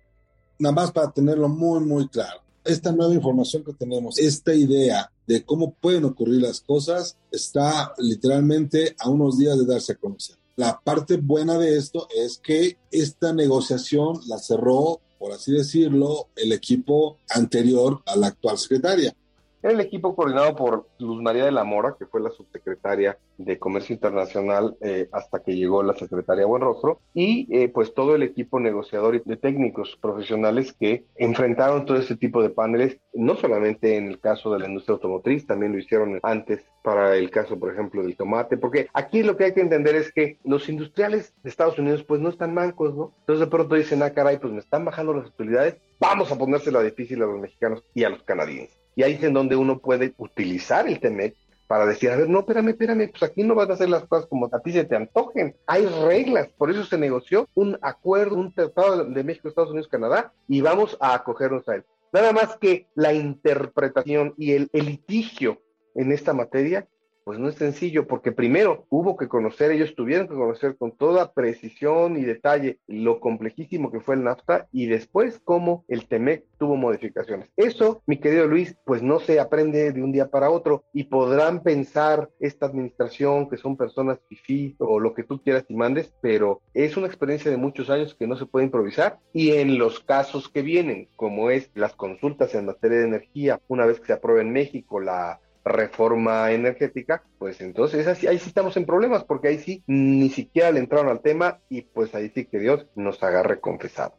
Nada 0.60 0.74
más 0.74 0.92
para 0.92 1.12
tenerlo 1.12 1.48
muy, 1.48 1.80
muy 1.82 2.08
claro. 2.08 2.42
Esta 2.64 2.92
nueva 2.92 3.14
información 3.14 3.64
que 3.64 3.74
tenemos, 3.74 4.18
esta 4.20 4.54
idea 4.54 5.10
de 5.26 5.44
cómo 5.44 5.74
pueden 5.74 6.04
ocurrir 6.04 6.42
las 6.42 6.60
cosas, 6.60 7.18
está 7.32 7.94
literalmente 7.98 8.96
a 9.00 9.10
unos 9.10 9.38
días 9.38 9.58
de 9.58 9.66
darse 9.66 9.94
a 9.94 9.96
conocer. 9.96 10.36
La 10.58 10.82
parte 10.84 11.18
buena 11.18 11.60
de 11.60 11.78
esto 11.78 12.08
es 12.10 12.40
que 12.40 12.80
esta 12.90 13.32
negociación 13.32 14.20
la 14.26 14.40
cerró, 14.40 15.02
por 15.20 15.32
así 15.32 15.52
decirlo, 15.52 16.30
el 16.36 16.52
equipo 16.52 17.20
anterior 17.30 18.02
a 18.08 18.16
la 18.16 18.28
actual 18.28 18.58
secretaria. 18.58 19.16
Era 19.64 19.74
el 19.74 19.80
equipo 19.80 20.16
coordinado 20.16 20.56
por 20.56 20.88
Luz 21.00 21.22
María 21.22 21.46
de 21.46 21.52
la 21.52 21.64
Mora, 21.64 21.96
que 21.98 22.06
fue 22.06 22.22
la 22.22 22.30
subsecretaria 22.30 23.18
de 23.38 23.58
Comercio 23.58 23.94
Internacional 23.94 24.78
eh, 24.82 25.10
hasta 25.12 25.40
que 25.40 25.56
llegó 25.56 25.82
la 25.82 25.96
secretaria 25.96 26.46
Buenrostro, 26.46 27.00
y 27.14 27.48
eh, 27.50 27.68
pues 27.70 27.94
todo 27.94 28.16
el 28.16 28.24
equipo 28.24 28.60
negociador 28.60 29.16
y 29.16 29.22
de 29.26 29.36
técnicos 29.36 29.98
profesionales 30.00 30.74
que 30.74 31.06
enfrentaron 31.16 31.86
todo 31.86 31.98
este 31.98 32.16
tipo 32.16 32.44
de 32.44 32.52
paneles, 32.52 33.00
no 33.14 33.36
solamente 33.36 33.98
en 33.98 34.08
el 34.08 34.20
caso 34.20 34.54
de 34.54 34.60
la 34.60 34.68
industria 34.68 34.94
automotriz, 34.94 35.48
también 35.48 35.72
lo 35.72 35.80
hicieron 35.80 36.20
antes 36.22 36.64
para 36.84 37.16
el 37.16 37.32
caso, 37.32 37.58
por 37.60 37.74
ejemplo, 37.74 38.04
del 38.04 38.16
tomate, 38.16 38.58
porque 38.58 38.88
aquí 38.94 39.24
lo 39.24 39.36
que 39.36 39.46
hay 39.46 39.54
que 39.54 39.62
entender 39.62 39.96
es 39.96 40.12
que 40.14 40.38
los 40.44 40.70
industriales 40.70 41.34
de 41.44 41.50
Estados 41.50 41.78
Unidos 41.80 42.04
pues 42.04 42.22
no 42.22 42.30
están 42.30 42.54
mancos, 42.54 42.96
¿no? 42.96 43.14
Entonces 43.22 43.42
de 43.42 43.52
pronto 43.52 43.76
dicen, 43.76 44.04
ah, 44.04 44.12
caray, 44.12 44.38
pues 44.40 44.54
me 44.54 44.60
están 44.60 44.86
bajando 44.86 45.14
las 45.14 45.28
utilidades, 45.28 45.78
vamos 46.00 46.32
a 46.32 46.38
ponérsela 46.38 46.82
difícil 46.82 47.22
a 47.24 47.26
los 47.26 47.40
mexicanos 47.40 47.84
y 47.94 48.04
a 48.04 48.10
los 48.10 48.24
canadienses. 48.24 48.87
Y 48.98 49.04
ahí 49.04 49.14
es 49.14 49.24
en 49.24 49.34
donde 49.34 49.56
uno 49.56 49.78
puede 49.78 50.16
utilizar 50.18 50.88
el 50.88 51.00
TEMEC 51.00 51.36
para 51.68 51.86
decir, 51.86 52.10
a 52.10 52.16
ver, 52.16 52.28
no, 52.28 52.40
espérame, 52.40 52.70
espérame, 52.70 53.12
pues 53.12 53.22
aquí 53.22 53.44
no 53.44 53.54
vas 53.54 53.70
a 53.70 53.74
hacer 53.74 53.90
las 53.90 54.06
cosas 54.06 54.26
como 54.26 54.50
a 54.52 54.60
ti 54.60 54.72
se 54.72 54.86
te 54.86 54.96
antojen. 54.96 55.56
Hay 55.68 55.86
reglas, 55.86 56.48
por 56.58 56.72
eso 56.72 56.84
se 56.84 56.98
negoció 56.98 57.48
un 57.54 57.78
acuerdo, 57.84 58.38
un 58.38 58.52
tratado 58.52 59.06
de 59.06 59.24
México, 59.24 59.50
Estados 59.50 59.70
Unidos, 59.70 59.88
Canadá, 59.88 60.34
y 60.48 60.62
vamos 60.62 60.98
a 61.00 61.14
acogernos 61.14 61.70
a 61.70 61.76
él. 61.76 61.84
Nada 62.12 62.34
más 62.34 62.58
que 62.58 62.88
la 62.96 63.14
interpretación 63.14 64.34
y 64.36 64.54
el, 64.54 64.68
el 64.74 64.88
litigio 64.88 65.62
en 65.94 66.12
esta 66.12 66.34
materia 66.34 66.88
pues 67.28 67.40
no 67.40 67.50
es 67.50 67.56
sencillo, 67.56 68.08
porque 68.08 68.32
primero 68.32 68.86
hubo 68.88 69.18
que 69.18 69.28
conocer, 69.28 69.72
ellos 69.72 69.96
tuvieron 69.96 70.30
que 70.30 70.34
conocer 70.34 70.78
con 70.78 70.96
toda 70.96 71.34
precisión 71.34 72.16
y 72.16 72.24
detalle 72.24 72.80
lo 72.88 73.20
complejísimo 73.20 73.92
que 73.92 74.00
fue 74.00 74.16
el 74.16 74.24
NAFTA 74.24 74.70
y 74.72 74.86
después 74.86 75.42
cómo 75.44 75.84
el 75.90 76.08
TEMEC 76.08 76.46
tuvo 76.58 76.78
modificaciones. 76.78 77.50
Eso, 77.58 78.02
mi 78.06 78.16
querido 78.16 78.48
Luis, 78.48 78.78
pues 78.86 79.04
no 79.04 79.20
se 79.20 79.42
aprende 79.42 79.92
de 79.92 80.02
un 80.02 80.14
día 80.14 80.30
para 80.30 80.50
otro 80.50 80.86
y 80.94 81.04
podrán 81.04 81.64
pensar 81.64 82.30
esta 82.40 82.68
administración 82.68 83.50
que 83.50 83.58
son 83.58 83.76
personas 83.76 84.20
fifí 84.30 84.78
o 84.80 84.98
lo 84.98 85.14
que 85.14 85.24
tú 85.24 85.42
quieras 85.44 85.66
y 85.68 85.76
mandes, 85.76 86.14
pero 86.22 86.62
es 86.74 86.96
una 86.96 87.08
experiencia 87.08 87.52
de 87.52 87.58
muchos 87.58 87.90
años 87.90 88.16
que 88.16 88.26
no 88.26 88.38
se 88.38 88.46
puede 88.46 88.68
improvisar 88.68 89.20
y 89.34 89.52
en 89.52 89.78
los 89.78 90.00
casos 90.00 90.48
que 90.48 90.62
vienen, 90.62 91.10
como 91.18 91.50
es 91.50 91.72
las 91.76 91.94
consultas 91.94 92.56
en 92.56 92.68
materia 92.68 93.00
de 93.00 93.08
energía, 93.08 93.60
una 93.68 93.86
vez 93.86 94.00
que 94.00 94.06
se 94.06 94.14
apruebe 94.14 94.44
en 94.44 94.54
México 94.54 95.02
la 95.02 95.42
reforma 95.68 96.52
energética, 96.52 97.24
pues 97.40 97.62
entonces 97.62 98.08
ahí 98.08 98.40
sí 98.40 98.48
estamos 98.48 98.78
en 98.78 98.86
problemas, 98.86 99.24
porque 99.24 99.50
ahí 99.50 99.60
sí 99.60 99.84
ni 99.88 100.30
siquiera 100.30 100.72
le 100.72 100.80
entraron 100.80 101.10
al 101.10 101.22
tema 101.22 101.60
y 101.70 101.82
pues 101.82 102.14
ahí 102.16 102.32
sí 102.34 102.46
que 102.46 102.60
Dios 102.60 102.86
nos 102.96 103.22
agarre 103.24 103.60
confesado. 103.60 104.16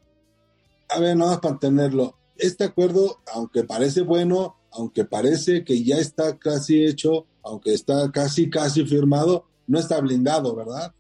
A 0.88 1.00
ver, 1.00 1.17
nada 1.17 1.33
más 1.33 1.40
para 1.40 1.59
tenerlo. 1.59 2.17
Este 2.37 2.64
acuerdo, 2.64 3.21
aunque 3.35 3.64
parece 3.64 4.02
bueno, 4.02 4.57
aunque 4.73 5.05
parece 5.05 5.64
que 5.64 5.83
ya 5.83 5.97
está 5.97 6.38
casi 6.38 6.85
hecho, 6.85 7.26
aunque 7.43 7.75
está 7.75 8.11
casi, 8.12 8.49
casi 8.49 8.87
firmado, 8.87 9.47
no 9.67 9.78
está 9.78 10.00
blindado, 10.00 10.55
¿verdad? 10.55 10.95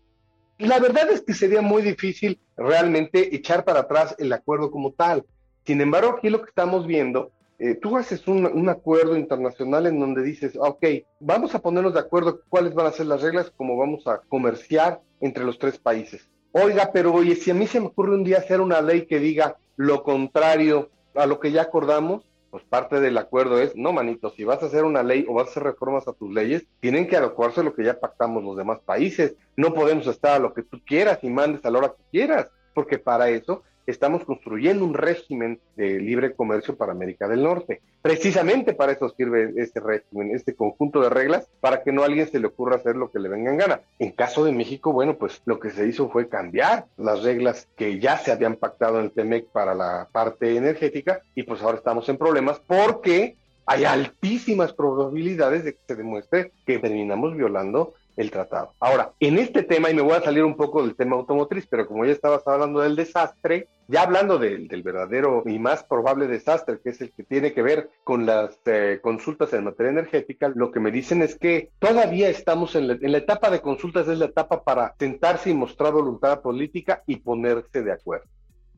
La 0.58 0.80
verdad 0.80 1.10
es 1.10 1.22
que 1.22 1.34
sería 1.34 1.62
muy 1.62 1.82
difícil 1.82 2.40
realmente 2.56 3.34
echar 3.34 3.64
para 3.64 3.80
atrás 3.80 4.16
el 4.18 4.32
acuerdo 4.32 4.70
como 4.70 4.92
tal. 4.92 5.24
Sin 5.64 5.80
embargo, 5.80 6.16
aquí 6.16 6.30
lo 6.30 6.42
que 6.42 6.48
estamos 6.48 6.86
viendo 6.86 7.30
eh, 7.58 7.74
tú 7.74 7.96
haces 7.96 8.26
un, 8.28 8.68
acuerdo 8.68 9.16
internacional 9.16 9.86
en 9.86 9.98
donde 9.98 10.22
dices, 10.22 10.56
ok, 10.56 10.84
vamos 11.18 11.54
a 11.54 11.58
ponernos 11.58 11.94
de 11.94 12.00
acuerdo 12.00 12.40
cuáles 12.48 12.72
van 12.72 12.86
a 12.86 12.92
ser 12.92 13.06
las 13.06 13.22
reglas, 13.22 13.52
cómo 13.56 13.76
vamos 13.76 14.06
a 14.06 14.20
comerciar 14.28 15.00
entre 15.20 15.44
los 15.44 15.58
tres 15.58 15.78
países. 15.78 16.28
Oiga, 16.52 16.90
pero 16.92 17.12
oye, 17.12 17.34
si 17.34 17.50
a 17.50 17.54
mí 17.54 17.66
se 17.66 17.80
me 17.80 17.86
ocurre 17.86 18.14
un 18.14 18.24
día 18.24 18.38
hacer 18.38 18.60
una 18.60 18.80
ley 18.80 19.06
que 19.06 19.18
diga 19.18 19.56
lo 19.76 20.02
contrario 20.04 20.90
a 21.14 21.26
lo 21.26 21.40
que 21.40 21.50
ya 21.50 21.62
acordamos, 21.62 22.30
pues 22.50 22.64
parte 22.64 23.00
del 23.00 23.18
acuerdo 23.18 23.60
es, 23.60 23.74
no, 23.76 23.92
manito, 23.92 24.30
si 24.30 24.44
vas 24.44 24.62
a 24.62 24.66
hacer 24.66 24.84
una 24.84 25.02
ley 25.02 25.26
o 25.28 25.34
vas 25.34 25.48
a 25.48 25.50
hacer 25.50 25.64
reformas 25.64 26.06
a 26.06 26.12
tus 26.12 26.32
leyes, 26.32 26.64
tienen 26.80 27.08
que 27.08 27.16
adecuarse 27.16 27.60
a 27.60 27.64
lo 27.64 27.74
que 27.74 27.84
ya 27.84 27.98
pactamos 27.98 28.42
los 28.42 28.56
demás 28.56 28.78
países. 28.84 29.34
No 29.56 29.74
podemos 29.74 30.06
estar 30.06 30.36
a 30.36 30.38
lo 30.38 30.54
que 30.54 30.62
tú 30.62 30.80
quieras 30.86 31.18
y 31.22 31.28
mandes 31.28 31.64
a 31.64 31.70
la 31.70 31.78
hora 31.78 31.88
que 31.96 32.04
quieras, 32.10 32.48
porque 32.72 32.98
para 32.98 33.28
eso 33.28 33.64
estamos 33.90 34.24
construyendo 34.24 34.84
un 34.84 34.94
régimen 34.94 35.60
de 35.76 35.98
libre 35.98 36.34
comercio 36.34 36.76
para 36.76 36.92
América 36.92 37.26
del 37.26 37.42
Norte. 37.42 37.80
Precisamente 38.02 38.74
para 38.74 38.92
eso 38.92 39.08
sirve 39.08 39.54
este 39.56 39.80
régimen, 39.80 40.34
este 40.34 40.54
conjunto 40.54 41.00
de 41.00 41.08
reglas, 41.08 41.48
para 41.60 41.82
que 41.82 41.90
no 41.90 42.02
a 42.02 42.06
alguien 42.06 42.28
se 42.28 42.38
le 42.38 42.48
ocurra 42.48 42.76
hacer 42.76 42.96
lo 42.96 43.10
que 43.10 43.18
le 43.18 43.30
venga 43.30 43.50
en 43.50 43.56
gana. 43.56 43.80
En 43.98 44.12
caso 44.12 44.44
de 44.44 44.52
México, 44.52 44.92
bueno, 44.92 45.16
pues 45.16 45.40
lo 45.46 45.58
que 45.58 45.70
se 45.70 45.86
hizo 45.88 46.10
fue 46.10 46.28
cambiar 46.28 46.86
las 46.98 47.22
reglas 47.22 47.66
que 47.76 47.98
ya 47.98 48.18
se 48.18 48.30
habían 48.30 48.56
pactado 48.56 48.98
en 48.98 49.06
el 49.06 49.10
TEMEC 49.10 49.46
para 49.46 49.74
la 49.74 50.08
parte 50.12 50.56
energética 50.56 51.22
y 51.34 51.44
pues 51.44 51.62
ahora 51.62 51.78
estamos 51.78 52.08
en 52.10 52.18
problemas 52.18 52.60
porque 52.66 53.36
hay 53.64 53.84
altísimas 53.84 54.72
probabilidades 54.72 55.64
de 55.64 55.72
que 55.72 55.80
se 55.86 55.96
demuestre 55.96 56.52
que 56.66 56.78
terminamos 56.78 57.36
violando 57.36 57.94
el 58.18 58.30
tratado. 58.30 58.72
Ahora, 58.80 59.12
en 59.20 59.38
este 59.38 59.62
tema, 59.62 59.90
y 59.90 59.94
me 59.94 60.02
voy 60.02 60.14
a 60.14 60.20
salir 60.20 60.44
un 60.44 60.56
poco 60.56 60.82
del 60.82 60.96
tema 60.96 61.16
automotriz, 61.16 61.66
pero 61.70 61.86
como 61.86 62.04
ya 62.04 62.12
estabas 62.12 62.46
hablando 62.46 62.80
del 62.80 62.96
desastre, 62.96 63.68
ya 63.90 64.02
hablando 64.02 64.38
del 64.38 64.82
verdadero 64.82 65.42
y 65.46 65.58
más 65.58 65.82
probable 65.82 66.26
desastre, 66.26 66.78
que 66.84 66.90
es 66.90 67.00
el 67.00 67.10
que 67.10 67.24
tiene 67.24 67.54
que 67.54 67.62
ver 67.62 67.90
con 68.04 68.26
las 68.26 68.60
eh, 68.66 69.00
consultas 69.02 69.54
en 69.54 69.64
materia 69.64 69.90
energética, 69.90 70.52
lo 70.54 70.70
que 70.70 70.78
me 70.78 70.90
dicen 70.90 71.22
es 71.22 71.38
que 71.38 71.70
todavía 71.78 72.28
estamos 72.28 72.74
en 72.76 72.86
la, 72.86 73.18
etapa 73.18 73.50
de 73.50 73.62
consultas, 73.62 74.06
es 74.06 74.18
la 74.18 74.26
etapa 74.26 74.62
para 74.62 74.94
sentarse 74.98 75.48
y 75.48 75.54
mostrar 75.54 75.94
voluntad 75.94 76.42
política 76.42 77.02
y 77.06 77.16
ponerse 77.16 77.82
de 77.82 77.92
acuerdo. 77.92 78.26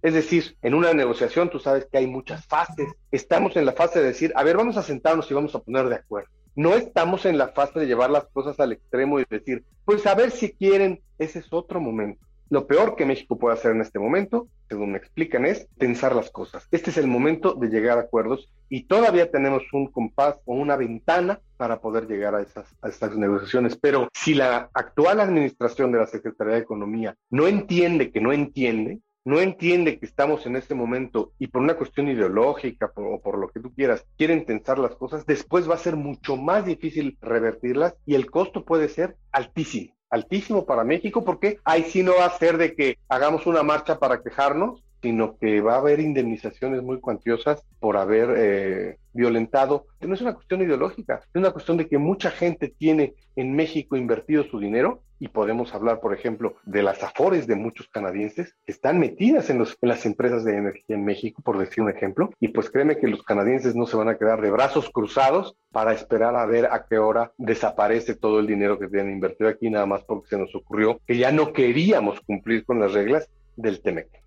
Es 0.01 0.15
decir, 0.15 0.57
en 0.63 0.75
una 0.75 0.95
negociación 0.95 1.51
tú 1.51 1.59
sabes 1.59 1.87
que 1.91 1.99
hay 1.99 2.07
muchas 2.07 2.47
fases. 2.47 2.87
Estamos 3.11 3.57
en 3.57 3.67
la 3.67 3.73
fase 3.73 3.99
de 3.99 4.07
decir, 4.07 4.33
a 4.37 4.45
ver, 4.45 4.57
vamos 4.57 4.77
a 4.77 4.83
sentarnos 4.83 5.29
y 5.29 5.35
vamos 5.35 5.57
a 5.57 5.61
poner 5.61 5.89
de 5.89 5.97
acuerdo. 5.97 6.31
No 6.55 6.75
estamos 6.75 7.27
en 7.27 7.37
la 7.37 7.49
fase 7.49 7.81
de 7.81 7.87
llevar 7.87 8.11
las 8.11 8.27
cosas 8.29 8.61
al 8.61 8.73
extremo 8.73 9.19
y 9.19 9.25
decir, 9.29 9.65
pues 9.85 10.07
a 10.07 10.15
ver 10.15 10.31
si 10.31 10.53
quieren, 10.53 11.03
ese 11.19 11.41
es 11.41 11.53
otro 11.53 11.81
momento. 11.81 12.25
Lo 12.51 12.67
peor 12.67 12.97
que 12.97 13.07
México 13.07 13.39
puede 13.39 13.55
hacer 13.55 13.71
en 13.71 13.81
este 13.81 14.01
momento, 14.01 14.49
según 14.69 14.91
me 14.91 14.99
explican, 14.99 15.47
es 15.47 15.69
tensar 15.79 16.17
las 16.17 16.31
cosas. 16.31 16.67
Este 16.73 16.91
es 16.91 16.99
el 16.99 17.07
momento 17.07 17.55
de 17.55 17.69
llegar 17.69 17.97
a 17.97 18.03
acuerdos 18.03 18.53
y 18.69 18.89
todavía 18.89 19.31
tenemos 19.31 19.63
un 19.73 19.87
compás 19.93 20.35
o 20.47 20.55
una 20.57 20.75
ventana 20.75 21.41
para 21.57 21.81
poder 21.81 22.09
llegar 22.09 22.35
a, 22.35 22.43
esas, 22.43 22.67
a 22.83 23.09
negociaciones. 23.15 23.77
Pero 23.77 24.09
si 24.13 24.35
la 24.35 24.69
actual 24.75 25.21
administración 25.21 25.93
de 25.93 25.99
la 25.99 26.07
Secretaría 26.09 26.55
de 26.55 26.61
Economía 26.61 27.17
no 27.31 27.47
entiende 27.47 28.11
que 28.11 28.21
no 28.21 28.33
entiende, 28.33 28.99
no 29.25 29.39
entiende 29.39 30.01
que 30.01 30.07
estamos 30.07 30.45
en 30.47 30.57
este 30.57 30.75
momento 30.75 31.33
y 31.39 31.47
por 31.47 31.63
una 31.63 31.75
cuestión 31.75 32.09
ideológica 32.09 32.91
o 32.97 33.21
por 33.21 33.39
lo 33.39 33.49
que 33.49 33.61
tú 33.61 33.73
quieras, 33.73 34.05
quieren 34.17 34.45
tensar 34.45 34.79
las 34.79 34.97
cosas, 34.97 35.25
después 35.27 35.71
va 35.71 35.75
a 35.75 35.79
ser 35.79 35.95
mucho 35.95 36.37
más 36.37 36.65
difícil 36.65 37.17
revertirlas 37.21 37.95
y 38.07 38.15
el 38.15 38.31
costo 38.31 38.65
puede 38.65 38.89
ser 38.89 39.17
altísimo, 39.31 39.95
altísimo 40.11 40.67
para 40.67 40.85
México 40.85 41.25
porque 41.25 41.59
ahí 41.65 41.85
sí 41.85 42.03
no 42.03 42.17
va 42.17 42.27
a 42.27 42.39
ser 42.39 42.59
de 42.59 42.75
que 42.75 42.99
hagamos 43.09 43.47
una 43.47 43.63
marcha 43.63 43.99
para 43.99 44.23
quejarnos, 44.23 44.83
sino 45.03 45.37
que 45.39 45.61
va 45.61 45.75
a 45.75 45.79
haber 45.79 46.01
indemnizaciones 46.01 46.83
muy 46.83 47.01
cuantiosas 47.01 47.63
por 47.79 47.97
haber 47.97 48.35
eh, 48.37 48.99
violentado. 49.13 49.87
No 50.01 50.15
es 50.15 50.21
una 50.21 50.35
cuestión 50.35 50.63
ideológica, 50.63 51.21
es 51.23 51.35
una 51.35 51.51
cuestión 51.51 51.77
de 51.77 51.89
que 51.89 51.99
mucha 51.99 52.31
gente 52.31 52.69
tiene 52.69 53.15
en 53.37 53.55
México 53.55 53.97
invertido 53.97 54.45
su 54.45 54.59
dinero 54.59 55.03
y 55.19 55.29
podemos 55.29 55.75
hablar, 55.75 56.01
por 56.01 56.15
ejemplo, 56.15 56.57
de 56.65 56.83
las 56.83 57.03
afores 57.03 57.47
de 57.47 57.55
muchos 57.55 57.89
canadienses 57.89 58.57
que 58.65 58.73
están 58.73 58.99
metidas 58.99 59.51
en, 59.51 59.59
los, 59.59 59.77
las 59.83 60.07
empresas 60.07 60.45
de 60.45 60.57
energía 60.57 60.97
en 60.97 61.05
México, 61.05 61.43
por 61.43 61.59
decir 61.59 61.85
un 61.85 61.91
ejemplo, 61.91 62.31
y 62.41 62.49
pues 62.49 62.71
créeme 62.71 62.97
que 62.97 63.07
los 63.07 63.23
canadienses 63.23 63.77
no 63.77 63.87
se 63.87 63.99
van 63.99 64.09
a 64.09 64.17
quedar 64.17 64.41
de 64.41 64.51
brazos 64.51 64.89
cruzados 64.91 65.57
para 65.71 65.93
esperar 65.93 66.37
a 66.37 66.47
ver 66.47 66.67
a 66.67 66.87
qué 66.89 66.99
hora 66.99 67.33
desaparece 67.37 68.17
todo 68.17 68.41
el 68.41 68.47
dinero 68.47 68.79
que 68.79 68.89
tienen 68.89 69.13
invertido 69.13 69.51
aquí, 69.51 69.69
nada 69.69 69.87
más 69.87 70.03
porque 70.05 70.29
se 70.29 70.39
nos 70.39 70.55
ocurrió 70.55 70.99
que 71.07 71.19
ya 71.19 71.31
no 71.31 71.53
queríamos 71.53 72.21
cumplir 72.23 72.65
con 72.65 72.81
las 72.81 72.95
reglas 72.95 73.29
del 73.57 73.83
TEMEC. 73.83 74.20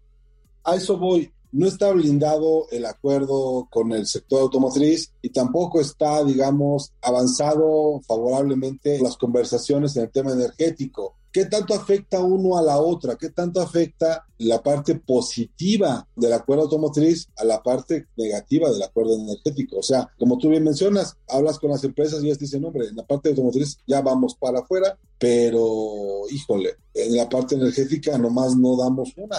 A 0.64 0.76
eso 0.76 0.98
voy 0.98 1.32
no 1.54 1.68
está 1.68 1.92
blindado 1.92 2.68
el 2.72 2.86
acuerdo 2.86 3.68
con 3.70 3.92
el 3.92 4.08
sector 4.08 4.42
automotriz 4.42 5.14
y 5.22 5.30
tampoco 5.30 5.80
está, 5.80 6.24
digamos, 6.24 6.92
avanzado 7.00 8.02
favorablemente 8.08 9.00
las 9.00 9.18
conversaciones 9.18 9.96
en 9.96 10.04
el 10.04 10.12
tema 10.12 10.32
energético. 10.32 11.16
¿Qué 11.32 11.46
tanto 11.46 11.76
afecta 11.76 12.22
uno 12.22 12.58
a 12.58 12.62
la 12.62 12.78
otra? 12.78 13.16
¿Qué 13.18 13.30
tanto 13.30 13.62
afecta 13.62 14.26
la 14.40 14.62
parte 14.64 14.96
positiva 14.96 16.08
del 16.16 16.34
acuerdo 16.34 16.64
automotriz 16.64 17.28
a 17.38 17.44
la 17.44 17.62
parte 17.62 18.08
negativa 18.18 18.72
del 18.72 18.82
acuerdo 18.82 19.16
energético? 19.16 19.78
O 19.78 19.84
sea, 19.84 20.10
como 20.18 20.40
tú 20.40 20.50
bien 20.50 20.64
mencionas, 20.64 21.18
hablas 21.28 21.60
con 21.60 21.70
las 21.70 21.84
empresas 21.84 22.24
y 22.24 22.28
ellas 22.28 22.40
dicen, 22.40 22.66
hombre, 22.66 22.88
en 22.88 22.96
la 22.96 23.06
parte 23.06 23.30
automotriz 23.30 23.78
ya 23.86 24.02
vamos 24.02 24.36
para 24.36 24.60
afuera, 24.60 24.98
pero 25.20 26.28
híjole, 26.32 26.78
en 26.96 27.16
la 27.16 27.30
parte 27.30 27.56
energética 27.56 28.18
nomás 28.18 28.56
no 28.56 28.76
damos 28.76 29.14
una. 29.18 29.38